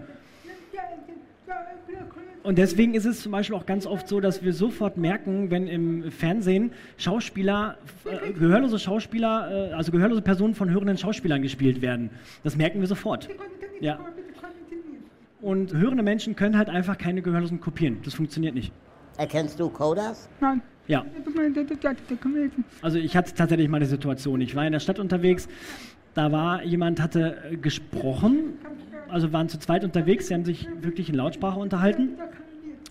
Und 2.45 2.59
deswegen 2.59 2.93
ist 2.93 3.07
es 3.07 3.23
zum 3.23 3.33
Beispiel 3.33 3.57
auch 3.57 3.65
ganz 3.65 3.87
oft 3.87 4.07
so, 4.07 4.21
dass 4.21 4.45
wir 4.45 4.53
sofort 4.53 4.99
merken, 4.99 5.51
wenn 5.51 5.67
im 5.67 6.11
Fernsehen 6.13 6.73
Schauspieler, 6.99 7.79
äh, 8.05 8.33
gehörlose 8.33 8.79
Schauspieler, 8.79 9.71
äh, 9.71 9.73
also 9.73 9.91
gehörlose 9.91 10.21
Personen 10.21 10.55
von 10.55 10.69
hörenden 10.69 10.99
Schauspielern 10.99 11.41
gespielt 11.41 11.81
werden. 11.81 12.11
Das 12.43 12.55
merken 12.55 12.81
wir 12.81 12.87
sofort. 12.87 13.29
Ja. 13.81 13.99
Und 15.41 15.73
hörende 15.73 16.03
Menschen 16.03 16.37
können 16.37 16.59
halt 16.59 16.69
einfach 16.69 16.99
keine 16.99 17.23
Gehörlosen 17.23 17.61
kopieren. 17.61 18.01
Das 18.05 18.13
funktioniert 18.13 18.55
nicht. 18.55 18.75
Erkennst 19.17 19.59
du 19.59 19.71
Coders? 19.71 20.29
Nein. 20.39 20.61
Ja. 20.87 21.03
Also 22.83 22.99
ich 22.99 23.17
hatte 23.17 23.35
tatsächlich 23.35 23.71
mal 23.71 23.79
eine 23.79 23.87
Situation. 23.87 24.43
Ich 24.43 24.55
war 24.55 24.67
in 24.67 24.73
der 24.73 24.81
Stadt 24.81 24.99
unterwegs, 24.99 25.49
da 26.13 26.31
war 26.31 26.63
jemand, 26.63 27.01
hatte 27.01 27.39
äh, 27.51 27.57
gesprochen, 27.57 28.59
also 29.15 29.33
waren 29.33 29.49
zu 29.49 29.59
zweit 29.59 29.85
unterwegs, 29.85 30.27
sie 30.27 30.35
haben 30.35 30.45
sich 30.45 30.69
wirklich 30.81 31.09
in 31.09 31.15
Lautsprache 31.15 31.59
unterhalten. 31.59 32.19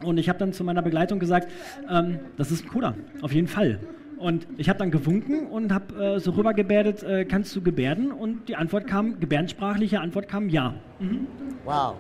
Und 0.04 0.18
ich 0.18 0.30
habe 0.30 0.40
dann 0.40 0.54
zu 0.54 0.64
meiner 0.64 0.82
Begleitung 0.82 1.20
gesagt, 1.20 1.50
ähm, 1.90 2.20
das 2.38 2.50
ist 2.50 2.64
ein 2.64 2.70
Coder, 2.70 2.96
auf 3.22 3.34
jeden 3.34 3.48
Fall. 3.48 3.80
Und 4.18 4.48
ich 4.58 4.70
habe 4.70 4.80
dann 4.80 4.90
gewunken 4.90 5.48
und 5.48 5.74
habe 5.74 6.16
äh, 6.16 6.20
so 6.20 6.32
rübergebärdet, 6.32 7.04
äh, 7.04 7.26
kannst 7.26 7.54
du 7.56 7.62
gebärden? 7.62 8.12
Und 8.12 8.48
die 8.48 8.56
Antwort 8.56 8.88
kam, 8.88 9.20
gebärdensprachliche 9.20 10.00
Antwort 10.00 10.30
kam, 10.30 10.48
ja. 10.48 10.74
Mhm. 11.00 11.28
Wow. 11.66 11.96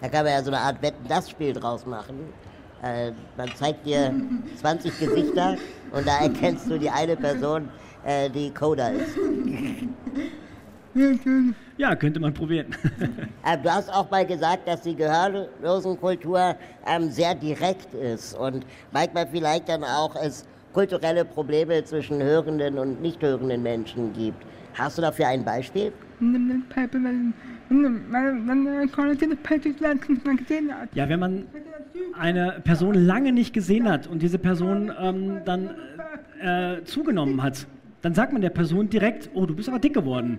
Da 0.00 0.08
kann 0.08 0.24
man 0.24 0.32
ja 0.32 0.42
so 0.42 0.50
eine 0.50 0.60
Art 0.60 0.80
Wetten-Das-Spiel 0.80 1.52
draus 1.52 1.84
machen. 1.84 2.16
Äh, 2.82 3.12
man 3.36 3.48
zeigt 3.54 3.84
dir 3.84 4.14
20 4.56 4.98
Gesichter 4.98 5.56
und 5.92 6.06
da 6.06 6.20
erkennst 6.20 6.70
du 6.70 6.78
die 6.78 6.88
eine 6.88 7.16
Person, 7.16 7.68
äh, 8.04 8.30
die 8.30 8.50
Coder 8.50 8.92
ist. 8.92 9.14
Ja, 11.76 11.94
könnte 11.94 12.20
man 12.20 12.34
probieren. 12.34 12.66
Ähm, 13.46 13.62
du 13.62 13.72
hast 13.72 13.88
auch 13.90 14.10
mal 14.10 14.26
gesagt, 14.26 14.68
dass 14.68 14.82
die 14.82 14.94
Gehörlosenkultur 14.94 16.56
ähm, 16.86 17.10
sehr 17.10 17.34
direkt 17.34 17.94
ist 17.94 18.34
und 18.34 18.66
manchmal 18.92 19.26
vielleicht 19.26 19.70
dann 19.70 19.84
auch 19.84 20.14
es 20.16 20.44
kulturelle 20.74 21.24
Probleme 21.24 21.82
zwischen 21.84 22.22
hörenden 22.22 22.78
und 22.78 23.00
nicht 23.00 23.22
hörenden 23.22 23.62
Menschen 23.62 24.12
gibt. 24.12 24.44
Hast 24.74 24.98
du 24.98 25.02
dafür 25.02 25.28
ein 25.28 25.44
Beispiel? 25.44 25.92
Ja, 30.94 31.08
wenn 31.08 31.20
man 31.20 31.46
eine 32.18 32.60
Person 32.64 32.94
lange 32.94 33.32
nicht 33.32 33.52
gesehen 33.52 33.88
hat 33.88 34.06
und 34.06 34.20
diese 34.20 34.38
Person 34.38 34.92
ähm, 35.00 35.38
dann 35.44 35.70
äh, 36.40 36.82
zugenommen 36.84 37.42
hat, 37.42 37.66
dann 38.02 38.14
sagt 38.14 38.32
man 38.32 38.42
der 38.42 38.50
Person 38.50 38.88
direkt, 38.88 39.30
oh, 39.34 39.46
du 39.46 39.54
bist 39.54 39.68
aber 39.68 39.78
dick 39.78 39.94
geworden. 39.94 40.38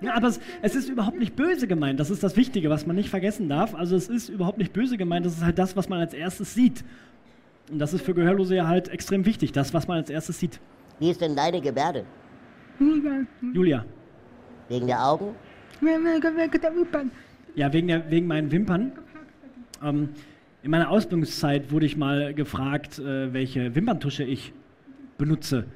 Ja, 0.00 0.14
aber 0.14 0.28
es, 0.28 0.40
es, 0.62 0.74
ist 0.74 0.88
überhaupt 0.88 1.18
nicht 1.18 1.36
böse 1.36 1.66
gemeint. 1.66 1.98
Das 2.00 2.10
ist 2.10 2.22
das 2.22 2.36
Wichtige, 2.36 2.70
was 2.70 2.86
man 2.86 2.96
nicht 2.96 3.08
vergessen 3.08 3.48
darf. 3.48 3.74
Also 3.74 3.96
es 3.96 4.08
ist 4.08 4.28
überhaupt 4.28 4.58
nicht 4.58 4.72
böse 4.72 4.96
gemeint. 4.96 5.24
Das 5.26 5.34
ist 5.34 5.44
halt 5.44 5.58
das, 5.58 5.76
was 5.76 5.88
man 5.88 6.00
als 6.00 6.14
erstes 6.14 6.54
sieht. 6.54 6.84
Und 7.70 7.78
das 7.78 7.94
ist 7.94 8.04
für 8.04 8.14
Gehörlose 8.14 8.56
ja 8.56 8.68
halt 8.68 8.88
extrem 8.88 9.24
wichtig, 9.24 9.52
das, 9.52 9.72
was 9.72 9.88
man 9.88 9.98
als 9.98 10.10
erstes 10.10 10.38
sieht. 10.38 10.60
Wie 10.98 11.10
ist 11.10 11.20
denn 11.20 11.34
deine 11.34 11.60
Gebärde? 11.60 12.04
Julia. 13.52 13.84
Wegen 14.68 14.86
der 14.86 15.04
Augen? 15.04 15.34
Ja, 17.54 17.72
wegen, 17.72 17.88
der, 17.88 18.10
wegen 18.10 18.26
meinen 18.26 18.50
Wimpern. 18.50 18.92
Ähm, 19.82 20.10
in 20.62 20.70
meiner 20.70 20.90
Ausbildungszeit 20.90 21.70
wurde 21.70 21.86
ich 21.86 21.96
mal 21.96 22.34
gefragt, 22.34 22.98
äh, 22.98 23.32
welche 23.32 23.74
Wimperntusche 23.74 24.24
ich 24.24 24.52
benutze. 25.18 25.66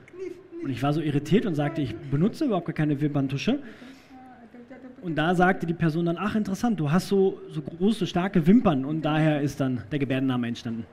Und 0.63 0.71
ich 0.71 0.83
war 0.83 0.93
so 0.93 1.01
irritiert 1.01 1.47
und 1.47 1.55
sagte, 1.55 1.83
ich 1.83 1.95
benutze 1.95 2.47
überhaupt 2.47 2.67
gar 2.67 2.75
keine 2.75 3.01
Wimperntusche. 3.01 3.61
Und 5.03 5.17
da 5.17 5.35
sagte 5.35 5.67
die 5.67 5.75
Person 5.75 6.07
dann, 6.07 6.19
ach 6.19 6.35
interessant, 6.35 6.79
du 6.81 6.91
hast 6.91 7.09
so, 7.09 7.41
so 7.51 7.63
große, 7.63 8.07
starke 8.07 8.47
Wimpern 8.47 8.85
und 8.85 9.03
daher 9.03 9.41
ist 9.41 9.61
dann 9.61 9.83
der 9.91 9.99
Gebärdenname 9.99 10.49
entstanden. 10.49 10.87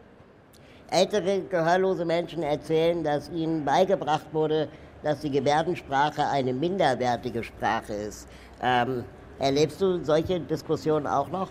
Ältere 0.92 1.42
gehörlose 1.50 2.06
Menschen 2.06 2.44
erzählen, 2.44 3.04
dass 3.04 3.30
ihnen 3.32 3.66
beigebracht 3.66 4.28
wurde, 4.32 4.68
dass 5.04 5.22
die 5.22 5.32
Gebärdensprache 5.32 6.28
eine 6.28 6.54
minderwertige 6.54 7.44
Sprache 7.44 7.94
ist. 7.94 8.28
Ähm, 8.62 9.04
erlebst 9.40 9.82
du 9.82 10.04
solche 10.04 10.40
Diskussionen 10.40 11.08
auch 11.08 11.30
noch? 11.30 11.50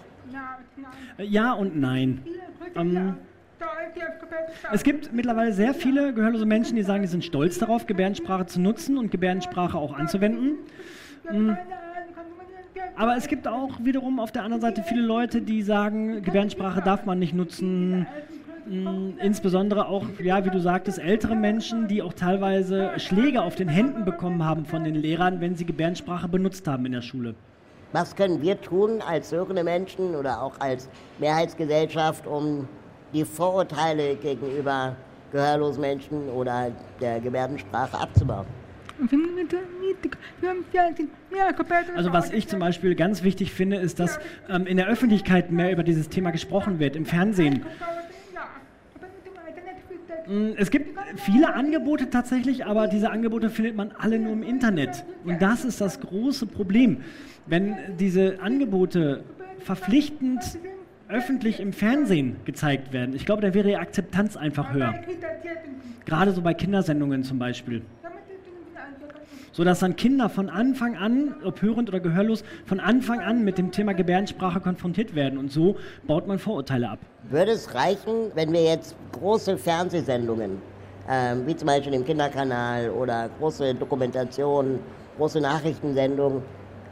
Ja 1.18 1.52
und 1.52 1.78
nein. 1.78 2.22
Ähm, 2.74 3.16
es 4.72 4.82
gibt 4.82 5.12
mittlerweile 5.12 5.52
sehr 5.52 5.74
viele 5.74 6.12
gehörlose 6.12 6.46
Menschen, 6.46 6.76
die 6.76 6.82
sagen, 6.82 7.02
die 7.02 7.08
sind 7.08 7.24
stolz 7.24 7.58
darauf, 7.58 7.86
Gebärdensprache 7.86 8.46
zu 8.46 8.60
nutzen 8.60 8.98
und 8.98 9.10
Gebärdensprache 9.10 9.76
auch 9.76 9.94
anzuwenden. 9.94 10.58
Mhm. 11.30 11.56
Aber 12.96 13.16
es 13.16 13.26
gibt 13.26 13.48
auch 13.48 13.70
wiederum 13.82 14.20
auf 14.20 14.30
der 14.30 14.44
anderen 14.44 14.60
Seite 14.60 14.82
viele 14.82 15.02
Leute, 15.02 15.40
die 15.40 15.62
sagen, 15.62 16.22
Gebärdensprache 16.22 16.80
darf 16.80 17.04
man 17.04 17.18
nicht 17.18 17.34
nutzen. 17.34 18.06
Mhm. 18.66 19.18
Insbesondere 19.20 19.88
auch, 19.88 20.06
ja, 20.22 20.44
wie 20.44 20.50
du 20.50 20.60
sagtest, 20.60 20.98
ältere 20.98 21.34
Menschen, 21.34 21.88
die 21.88 22.02
auch 22.02 22.12
teilweise 22.12 22.92
Schläge 22.98 23.42
auf 23.42 23.56
den 23.56 23.68
Händen 23.68 24.04
bekommen 24.04 24.44
haben 24.44 24.64
von 24.64 24.84
den 24.84 24.94
Lehrern, 24.94 25.40
wenn 25.40 25.56
sie 25.56 25.64
Gebärdensprache 25.64 26.28
benutzt 26.28 26.66
haben 26.68 26.86
in 26.86 26.92
der 26.92 27.02
Schule. 27.02 27.34
Was 27.92 28.14
können 28.16 28.40
wir 28.42 28.60
tun 28.60 29.02
als 29.06 29.32
hörende 29.32 29.64
Menschen 29.64 30.14
oder 30.14 30.40
auch 30.42 30.58
als 30.60 30.88
Mehrheitsgesellschaft, 31.18 32.26
um 32.26 32.68
die 33.12 33.24
Vorurteile 33.24 34.16
gegenüber 34.16 34.96
gehörlosen 35.30 35.80
Menschen 35.80 36.28
oder 36.30 36.70
der 37.00 37.20
Gebärdensprache 37.20 37.98
abzubauen? 37.98 38.46
Also 41.96 42.12
was 42.12 42.30
ich 42.32 42.48
zum 42.48 42.60
Beispiel 42.60 42.94
ganz 42.94 43.22
wichtig 43.22 43.52
finde, 43.52 43.76
ist, 43.76 43.98
dass 43.98 44.20
ähm, 44.48 44.66
in 44.66 44.76
der 44.76 44.86
Öffentlichkeit 44.86 45.50
mehr 45.50 45.72
über 45.72 45.82
dieses 45.82 46.08
Thema 46.08 46.30
gesprochen 46.30 46.78
wird, 46.78 46.96
im 46.96 47.04
Fernsehen. 47.06 47.64
Mm, 50.26 50.50
es 50.56 50.70
gibt 50.70 50.98
viele 51.16 51.54
Angebote 51.54 52.10
tatsächlich, 52.10 52.66
aber 52.66 52.88
diese 52.88 53.10
Angebote 53.10 53.50
findet 53.50 53.76
man 53.76 53.92
alle 53.98 54.18
nur 54.18 54.32
im 54.32 54.42
Internet. 54.42 55.04
Und 55.24 55.42
das 55.42 55.64
ist 55.64 55.80
das 55.80 56.00
große 56.00 56.46
Problem. 56.46 56.98
Wenn 57.46 57.76
diese 57.98 58.40
Angebote 58.40 59.24
verpflichtend 59.58 60.58
öffentlich 61.08 61.60
im 61.60 61.72
Fernsehen 61.72 62.36
gezeigt 62.44 62.92
werden, 62.92 63.14
ich 63.14 63.26
glaube, 63.26 63.42
da 63.42 63.52
wäre 63.54 63.68
die 63.68 63.76
Akzeptanz 63.76 64.36
einfach 64.36 64.72
höher. 64.72 64.94
Gerade 66.06 66.32
so 66.32 66.42
bei 66.42 66.54
Kindersendungen 66.54 67.22
zum 67.24 67.38
Beispiel. 67.38 67.82
So 69.54 69.62
dass 69.62 69.78
dann 69.78 69.94
Kinder 69.94 70.28
von 70.28 70.50
Anfang 70.50 70.96
an, 70.96 71.36
ob 71.44 71.62
hörend 71.62 71.88
oder 71.88 72.00
gehörlos, 72.00 72.42
von 72.66 72.80
Anfang 72.80 73.20
an 73.20 73.44
mit 73.44 73.56
dem 73.56 73.70
Thema 73.70 73.94
Gebärdensprache 73.94 74.58
konfrontiert 74.58 75.14
werden. 75.14 75.38
Und 75.38 75.52
so 75.52 75.76
baut 76.08 76.26
man 76.26 76.40
Vorurteile 76.40 76.90
ab. 76.90 76.98
Würde 77.30 77.52
es 77.52 77.72
reichen, 77.72 78.32
wenn 78.34 78.52
wir 78.52 78.64
jetzt 78.64 78.96
große 79.12 79.56
Fernsehsendungen, 79.56 80.60
ähm, 81.08 81.46
wie 81.46 81.54
zum 81.54 81.68
Beispiel 81.68 81.94
im 81.94 82.04
Kinderkanal 82.04 82.90
oder 82.90 83.30
große 83.38 83.76
Dokumentationen, 83.76 84.80
große 85.18 85.40
Nachrichtensendungen, 85.40 86.42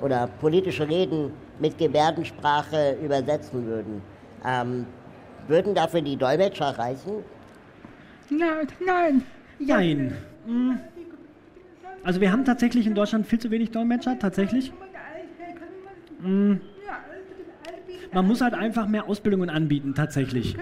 oder 0.01 0.29
politische 0.41 0.89
Reden 0.89 1.33
mit 1.59 1.79
Gebärdensprache 1.79 2.97
übersetzen 3.03 3.67
würden. 3.67 4.03
Ähm, 4.45 4.87
würden 5.49 5.75
dafür 5.75 6.03
die 6.03 6.17
Dolmetscher 6.17 6.77
reichen? 6.79 7.25
Nein, 8.29 8.69
nein. 8.85 9.23
Nein. 9.59 10.17
Hm. 10.45 10.81
Also 12.05 12.21
wir 12.21 12.33
haben 12.33 12.45
tatsächlich 12.45 12.87
in 12.87 12.95
Deutschland 12.95 13.27
viel 13.27 13.39
zu 13.39 13.51
wenig 13.51 13.71
Dolmetscher, 13.71 14.19
tatsächlich. 14.19 14.73
Hm. 16.23 16.61
Man 18.13 18.27
muss 18.27 18.41
halt 18.41 18.55
einfach 18.55 18.87
mehr 18.89 19.09
Ausbildungen 19.09 19.49
anbieten, 19.49 19.95
tatsächlich. 19.95 20.57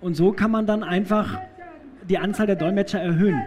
Und 0.00 0.14
so 0.14 0.32
kann 0.32 0.50
man 0.50 0.66
dann 0.66 0.82
einfach 0.82 1.38
die 2.08 2.18
Anzahl 2.18 2.46
der 2.46 2.56
Dolmetscher 2.56 3.00
erhöhen. 3.00 3.42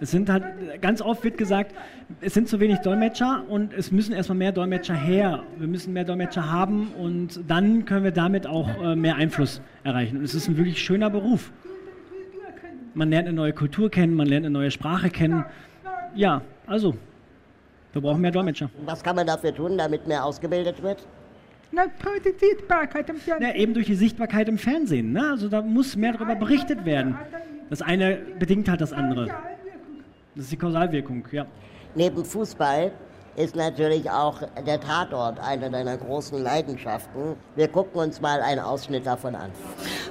Es 0.00 0.12
sind 0.12 0.30
halt, 0.30 0.44
ganz 0.80 1.02
oft 1.02 1.24
wird 1.24 1.38
gesagt, 1.38 1.74
es 2.20 2.34
sind 2.34 2.48
zu 2.48 2.60
wenig 2.60 2.78
Dolmetscher 2.78 3.44
und 3.48 3.72
es 3.72 3.90
müssen 3.90 4.12
erstmal 4.12 4.38
mehr 4.38 4.52
Dolmetscher 4.52 4.94
her. 4.94 5.42
Wir 5.58 5.66
müssen 5.66 5.92
mehr 5.92 6.04
Dolmetscher 6.04 6.50
haben 6.50 6.92
und 6.92 7.40
dann 7.48 7.84
können 7.84 8.04
wir 8.04 8.12
damit 8.12 8.46
auch 8.46 8.68
äh, 8.80 8.94
mehr 8.94 9.16
Einfluss 9.16 9.60
erreichen. 9.82 10.18
Und 10.18 10.24
es 10.24 10.34
ist 10.34 10.48
ein 10.48 10.56
wirklich 10.56 10.80
schöner 10.80 11.10
Beruf. 11.10 11.50
Man 12.98 13.10
lernt 13.10 13.28
eine 13.28 13.36
neue 13.36 13.52
Kultur 13.52 13.88
kennen, 13.92 14.16
man 14.16 14.26
lernt 14.26 14.44
eine 14.44 14.52
neue 14.52 14.72
Sprache 14.72 15.08
kennen. 15.08 15.44
Ja, 16.16 16.42
also, 16.66 16.96
wir 17.92 18.02
brauchen 18.02 18.20
mehr 18.20 18.32
Dolmetscher. 18.32 18.70
Was 18.86 19.04
kann 19.04 19.14
man 19.14 19.24
dafür 19.24 19.54
tun, 19.54 19.78
damit 19.78 20.08
mehr 20.08 20.24
ausgebildet 20.24 20.82
wird? 20.82 21.06
Na, 21.70 21.84
die 21.86 22.36
Sichtbarkeit 22.44 23.08
im 23.08 23.18
Fernsehen. 23.18 23.48
Ja, 23.48 23.54
eben 23.54 23.72
durch 23.72 23.86
die 23.86 23.94
Sichtbarkeit 23.94 24.48
im 24.48 24.58
Fernsehen. 24.58 25.12
Ne? 25.12 25.30
Also 25.30 25.48
da 25.48 25.62
muss 25.62 25.94
mehr 25.94 26.14
darüber 26.14 26.34
berichtet 26.34 26.84
werden. 26.84 27.16
Das 27.70 27.82
eine 27.82 28.18
bedingt 28.40 28.68
halt 28.68 28.80
das 28.80 28.92
andere. 28.92 29.28
Das 30.34 30.46
ist 30.46 30.50
die 30.50 30.56
Kausalwirkung, 30.56 31.24
ja. 31.30 31.46
Neben 31.94 32.24
Fußball 32.24 32.90
ist 33.36 33.54
natürlich 33.54 34.10
auch 34.10 34.42
der 34.66 34.80
Tatort 34.80 35.38
eine 35.38 35.70
deiner 35.70 35.96
großen 35.96 36.42
Leidenschaften. 36.42 37.36
Wir 37.54 37.68
gucken 37.68 38.00
uns 38.00 38.20
mal 38.20 38.40
einen 38.40 38.58
Ausschnitt 38.58 39.06
davon 39.06 39.36
an. 39.36 39.52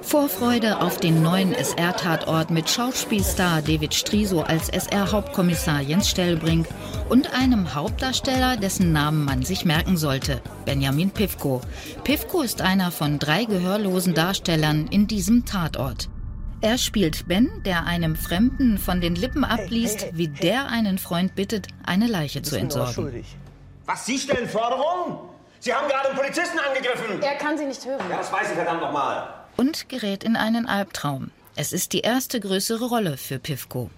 Vorfreude 0.08 0.80
auf 0.80 1.02
den 1.02 1.22
neuen 1.22 1.54
SR-Tatort 1.54 2.50
mit 2.50 2.70
Schauspielstar 2.70 3.62
David 3.62 3.94
Striso 3.94 4.40
als 4.40 4.70
SR-Hauptkommissar 4.70 5.82
Jens 5.82 6.10
Stellbrink 6.10 6.66
und 7.10 7.34
einem 7.34 7.76
Hauptdarsteller, 7.76 8.56
dessen 8.56 8.94
Namen 8.94 9.26
man 9.26 9.44
sich 9.44 9.66
merken 9.66 9.98
sollte, 9.98 10.42
Benjamin 10.64 11.12
Pivko. 11.12 11.60
Pivko 12.06 12.42
ist 12.42 12.62
einer 12.62 12.92
von 12.92 13.20
drei 13.20 13.44
gehörlosen 13.44 14.14
Darstellern 14.14 14.88
in 14.88 15.08
diesem 15.08 15.46
Tatort. 15.46 16.08
Er 16.62 16.78
spielt 16.78 17.28
Ben, 17.28 17.62
der 17.66 17.86
einem 17.86 18.16
Fremden 18.16 18.78
von 18.78 19.02
den 19.02 19.16
Lippen 19.16 19.44
abliest, 19.44 20.08
wie 20.14 20.30
der 20.30 20.68
einen 20.68 21.00
Freund 21.00 21.36
bittet, 21.36 21.68
eine 21.86 22.08
Leiche 22.08 22.42
zu 22.42 22.56
entsorgen. 22.56 23.26
Was, 23.86 24.06
Sie 24.06 24.18
stellen 24.18 24.48
Forderungen? 24.48 25.18
Sie 25.60 25.74
haben 25.74 25.90
gerade 25.90 26.10
einen 26.10 26.18
Polizisten 26.18 26.60
angegriffen. 26.60 27.22
Er 27.22 27.36
kann 27.36 27.58
Sie 27.58 27.66
nicht 27.66 27.86
hören. 27.86 28.10
Ja, 28.10 28.20
das 28.20 28.32
weiß 28.32 28.52
ich 28.52 28.56
verdammt 28.56 28.80
nochmal. 28.80 29.37
Und 29.58 29.90
gerät 29.90 30.24
in 30.24 30.36
einen 30.36 30.68
Albtraum. 30.68 31.32
Es 31.56 31.74
ist 31.74 31.94
die 31.94 32.02
erste 32.02 32.40
größere 32.40 32.86
Rolle 32.86 33.18
für 33.18 33.40
Pivko. 33.40 33.90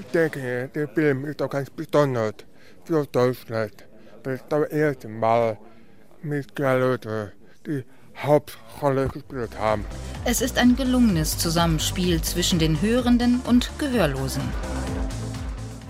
Ich 0.00 0.06
denke, 0.06 0.70
der 0.74 0.88
Film 0.88 1.24
ist 1.26 1.40
auch 1.40 1.50
ganz 1.50 1.70
besonders 1.70 2.34
für 2.84 3.06
Deutschland, 3.06 3.72
weil 4.24 4.34
es 4.34 4.44
das 4.48 4.68
erste 4.70 5.08
Mal 5.08 5.58
mit 6.22 6.58
Leute 6.58 7.32
die 7.66 7.84
Hauptrolle 8.16 9.08
gespielt 9.08 9.58
haben. 9.58 9.84
Es 10.24 10.40
ist 10.40 10.58
ein 10.58 10.76
gelungenes 10.76 11.36
Zusammenspiel 11.36 12.22
zwischen 12.22 12.58
den 12.58 12.80
Hörenden 12.80 13.40
und 13.46 13.70
Gehörlosen. 13.78 14.42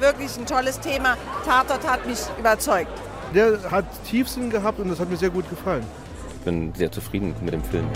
Wirklich 0.01 0.37
ein 0.37 0.47
tolles 0.47 0.81
Thema. 0.81 1.17
Tatort 1.45 1.87
hat 1.89 2.07
mich 2.07 2.19
überzeugt. 2.39 2.91
Der 3.35 3.71
hat 3.71 3.85
Tiefsinn 4.05 4.51
gehabt 4.51 4.79
und 4.81 4.89
das 4.89 4.99
hat 5.01 5.09
mir 5.09 5.17
sehr 5.17 5.31
gut 5.31 5.49
gefallen. 5.49 5.85
Ich 6.35 6.41
bin 6.45 6.75
sehr 6.75 6.91
zufrieden 6.91 7.35
mit 7.43 7.55
dem 7.55 7.63
Film. 7.65 7.89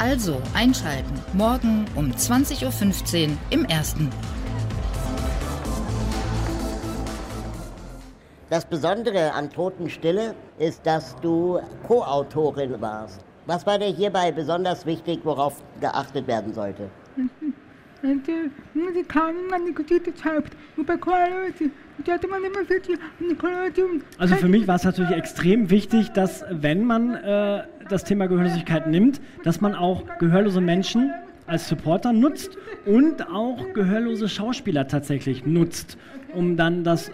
Also 0.00 0.40
einschalten. 0.54 1.12
Morgen 1.34 1.84
um 1.94 2.10
20.15 2.10 2.64
Uhr 3.28 3.36
im 3.50 3.66
ersten. 3.66 4.08
Das 8.48 8.64
Besondere 8.64 9.34
an 9.34 9.50
Totenstille 9.50 10.34
ist, 10.58 10.86
dass 10.86 11.16
du 11.16 11.60
Co-Autorin 11.86 12.80
warst. 12.80 13.20
Was 13.44 13.66
war 13.66 13.78
dir 13.78 13.88
hierbei 13.88 14.32
besonders 14.32 14.86
wichtig, 14.86 15.20
worauf 15.22 15.62
geachtet 15.82 16.26
werden 16.26 16.54
sollte? 16.54 16.88
Und 18.02 18.26
äh, 18.26 18.48
Musikalen, 18.72 19.48
meine 19.50 19.70
gute 19.74 20.14
Zeit, 20.14 20.44
über 20.78 20.94
eine 23.20 23.34
Koalition. 23.36 24.02
Also 24.16 24.34
für 24.36 24.48
mich 24.48 24.66
war 24.66 24.76
es 24.76 24.84
natürlich 24.84 25.12
extrem 25.12 25.68
wichtig, 25.68 26.08
dass 26.12 26.42
wenn 26.50 26.84
man 26.84 27.14
äh, 27.16 27.64
das 27.90 28.04
Thema 28.04 28.26
Gehörlosigkeit 28.28 28.86
nimmt, 28.86 29.20
dass 29.44 29.60
man 29.60 29.74
auch 29.74 30.04
gehörlose 30.18 30.60
Menschen 30.60 31.12
als 31.46 31.68
Supporter 31.68 32.12
nutzt 32.12 32.56
und 32.86 33.28
auch 33.28 33.72
gehörlose 33.74 34.28
Schauspieler 34.28 34.86
tatsächlich 34.86 35.44
nutzt, 35.44 35.98
um 36.34 36.56
dann 36.56 36.84
das 36.84 37.10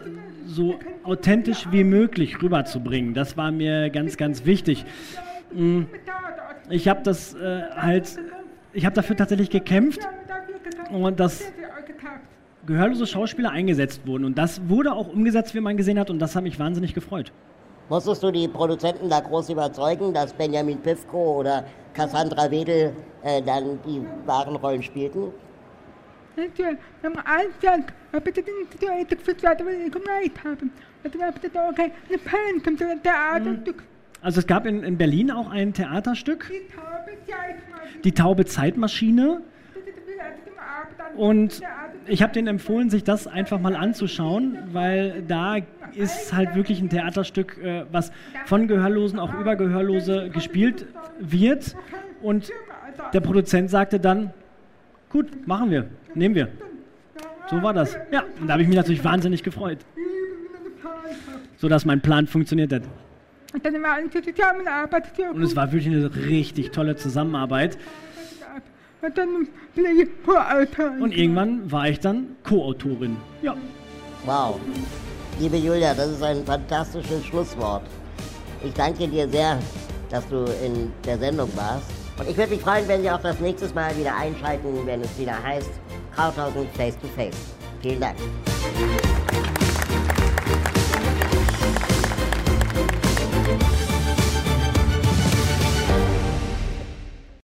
so 0.47 0.79
authentisch 1.03 1.67
wie 1.71 1.85
möglich 1.85 2.43
rüberzubringen. 2.43 3.15
Das 3.15 3.37
war 3.37 3.51
mir 3.51 3.91
ganz, 3.91 4.17
ganz 4.17 4.45
wichtig. 4.45 4.85
Mm, 5.53 5.83
Ich 6.69 6.89
habe 6.89 7.01
das 7.03 7.35
äh, 7.35 7.62
halt, 7.75 8.19
ich 8.73 8.85
habe 8.85 8.95
dafür 8.95 9.17
tatsächlich 9.17 9.51
gekämpft 9.51 10.01
und 10.91 11.19
dass 11.19 11.45
gehörlose 12.67 13.07
Schauspieler 13.07 13.51
eingesetzt 13.51 14.07
wurden. 14.07 14.25
Und 14.25 14.37
das 14.37 14.69
wurde 14.69 14.93
auch 14.93 15.09
umgesetzt, 15.09 15.55
wie 15.55 15.61
man 15.61 15.77
gesehen 15.77 15.99
hat, 15.99 16.11
und 16.11 16.19
das 16.19 16.35
hat 16.37 16.43
mich 16.43 16.59
wahnsinnig 16.59 16.93
gefreut. 16.93 17.33
Musstest 17.88 18.22
du 18.22 18.33
die 18.33 18.49
Produzenten 18.49 19.09
da 19.09 19.20
groß 19.20 19.51
überzeugen, 19.51 20.12
dass 20.12 20.33
Benjamin 20.33 20.79
Pivko 20.79 21.38
oder 21.38 21.64
Cassandra 21.94 22.51
Wedel 22.51 22.92
äh, 23.22 23.40
dann 23.42 23.79
die 23.87 24.03
wahren 24.27 24.57
Rollen 24.57 24.83
spielten? 24.83 25.33
Natürlich, 26.37 26.79
weil 29.64 29.90
gemeint 29.90 30.33
eine 31.03 32.18
Pen 32.18 32.77
Theaterstück. 33.03 33.85
Also 34.20 34.40
es 34.40 34.46
gab 34.46 34.66
in, 34.66 34.83
in 34.83 34.99
Berlin 34.99 35.31
auch 35.31 35.49
ein 35.49 35.72
Theaterstück, 35.72 36.51
die 38.03 38.12
taube 38.12 38.44
Zeitmaschine. 38.46 39.42
Und 41.16 41.62
ich 42.07 42.23
habe 42.23 42.33
denen 42.33 42.49
empfohlen, 42.49 42.90
sich 42.90 43.05
das 43.05 43.27
einfach 43.27 43.61
mal 43.61 43.75
anzuschauen, 43.75 44.59
weil 44.73 45.23
da 45.27 45.59
ist 45.95 46.33
halt 46.33 46.55
wirklich 46.55 46.81
ein 46.81 46.88
Theaterstück, 46.88 47.59
äh, 47.62 47.85
was 47.90 48.12
von 48.45 48.69
Gehörlosen 48.69 49.19
auch 49.19 49.35
über 49.35 49.57
Gehörlose 49.57 50.31
gespielt 50.31 50.87
wird. 51.19 51.77
Und 52.23 52.51
der 53.12 53.21
Produzent 53.21 53.71
sagte 53.71 54.01
dann, 54.01 54.33
gut, 55.11 55.47
machen 55.47 55.71
wir, 55.71 55.87
nehmen 56.14 56.35
wir. 56.35 56.49
So 57.51 57.62
war 57.62 57.73
das. 57.73 57.97
Ja, 58.11 58.25
und 58.40 58.47
da 58.49 58.55
habe 58.55 58.62
ich 58.62 58.69
mich 58.69 58.77
natürlich 58.77 59.05
wahnsinnig 59.05 59.42
gefreut. 59.42 59.79
So 61.59 61.69
dass 61.69 61.85
mein 61.85 62.01
Plan 62.01 62.27
funktioniert 62.27 62.73
hat. 62.73 62.83
Und 65.33 65.42
es 65.42 65.57
war 65.57 65.73
wirklich 65.73 65.95
eine 65.95 66.14
richtig 66.29 66.73
tolle 66.73 66.97
Zusammenarbeit. 66.97 67.79
Und 71.00 71.16
irgendwann 71.16 71.70
war 71.70 71.88
ich 71.88 72.00
dann 72.00 72.37
Co-Autorin. 72.44 73.16
Ja. 73.42 73.56
Wow. 74.24 74.59
Liebe 75.38 75.56
Julia, 75.56 75.94
das 75.94 76.12
ist 76.12 76.22
ein 76.22 76.44
fantastisches 76.44 77.24
Schlusswort. 77.26 77.82
Ich 78.64 78.72
danke 78.72 79.06
dir 79.06 79.28
sehr, 79.28 79.59
dass 80.11 80.26
du 80.28 80.44
in 80.64 80.92
der 81.04 81.18
Sendung 81.18 81.50
warst. 81.56 81.90
Und 82.18 82.28
ich 82.28 82.37
würde 82.37 82.52
mich 82.52 82.62
freuen, 82.62 82.88
wenn 82.88 83.02
Sie 83.02 83.11
auch 83.11 83.20
das 83.20 83.38
nächste 83.40 83.68
Mal 83.74 83.96
wieder 83.96 84.16
einschalten, 84.16 84.87
wenn 84.87 85.02
es 85.02 85.18
wieder 85.18 85.40
heißt 85.42 85.70
Krauthausen 86.14 86.66
Face 86.74 86.98
to 86.98 87.06
Face. 87.09 87.37
Vielen 87.82 88.00
Dank. 88.00 88.16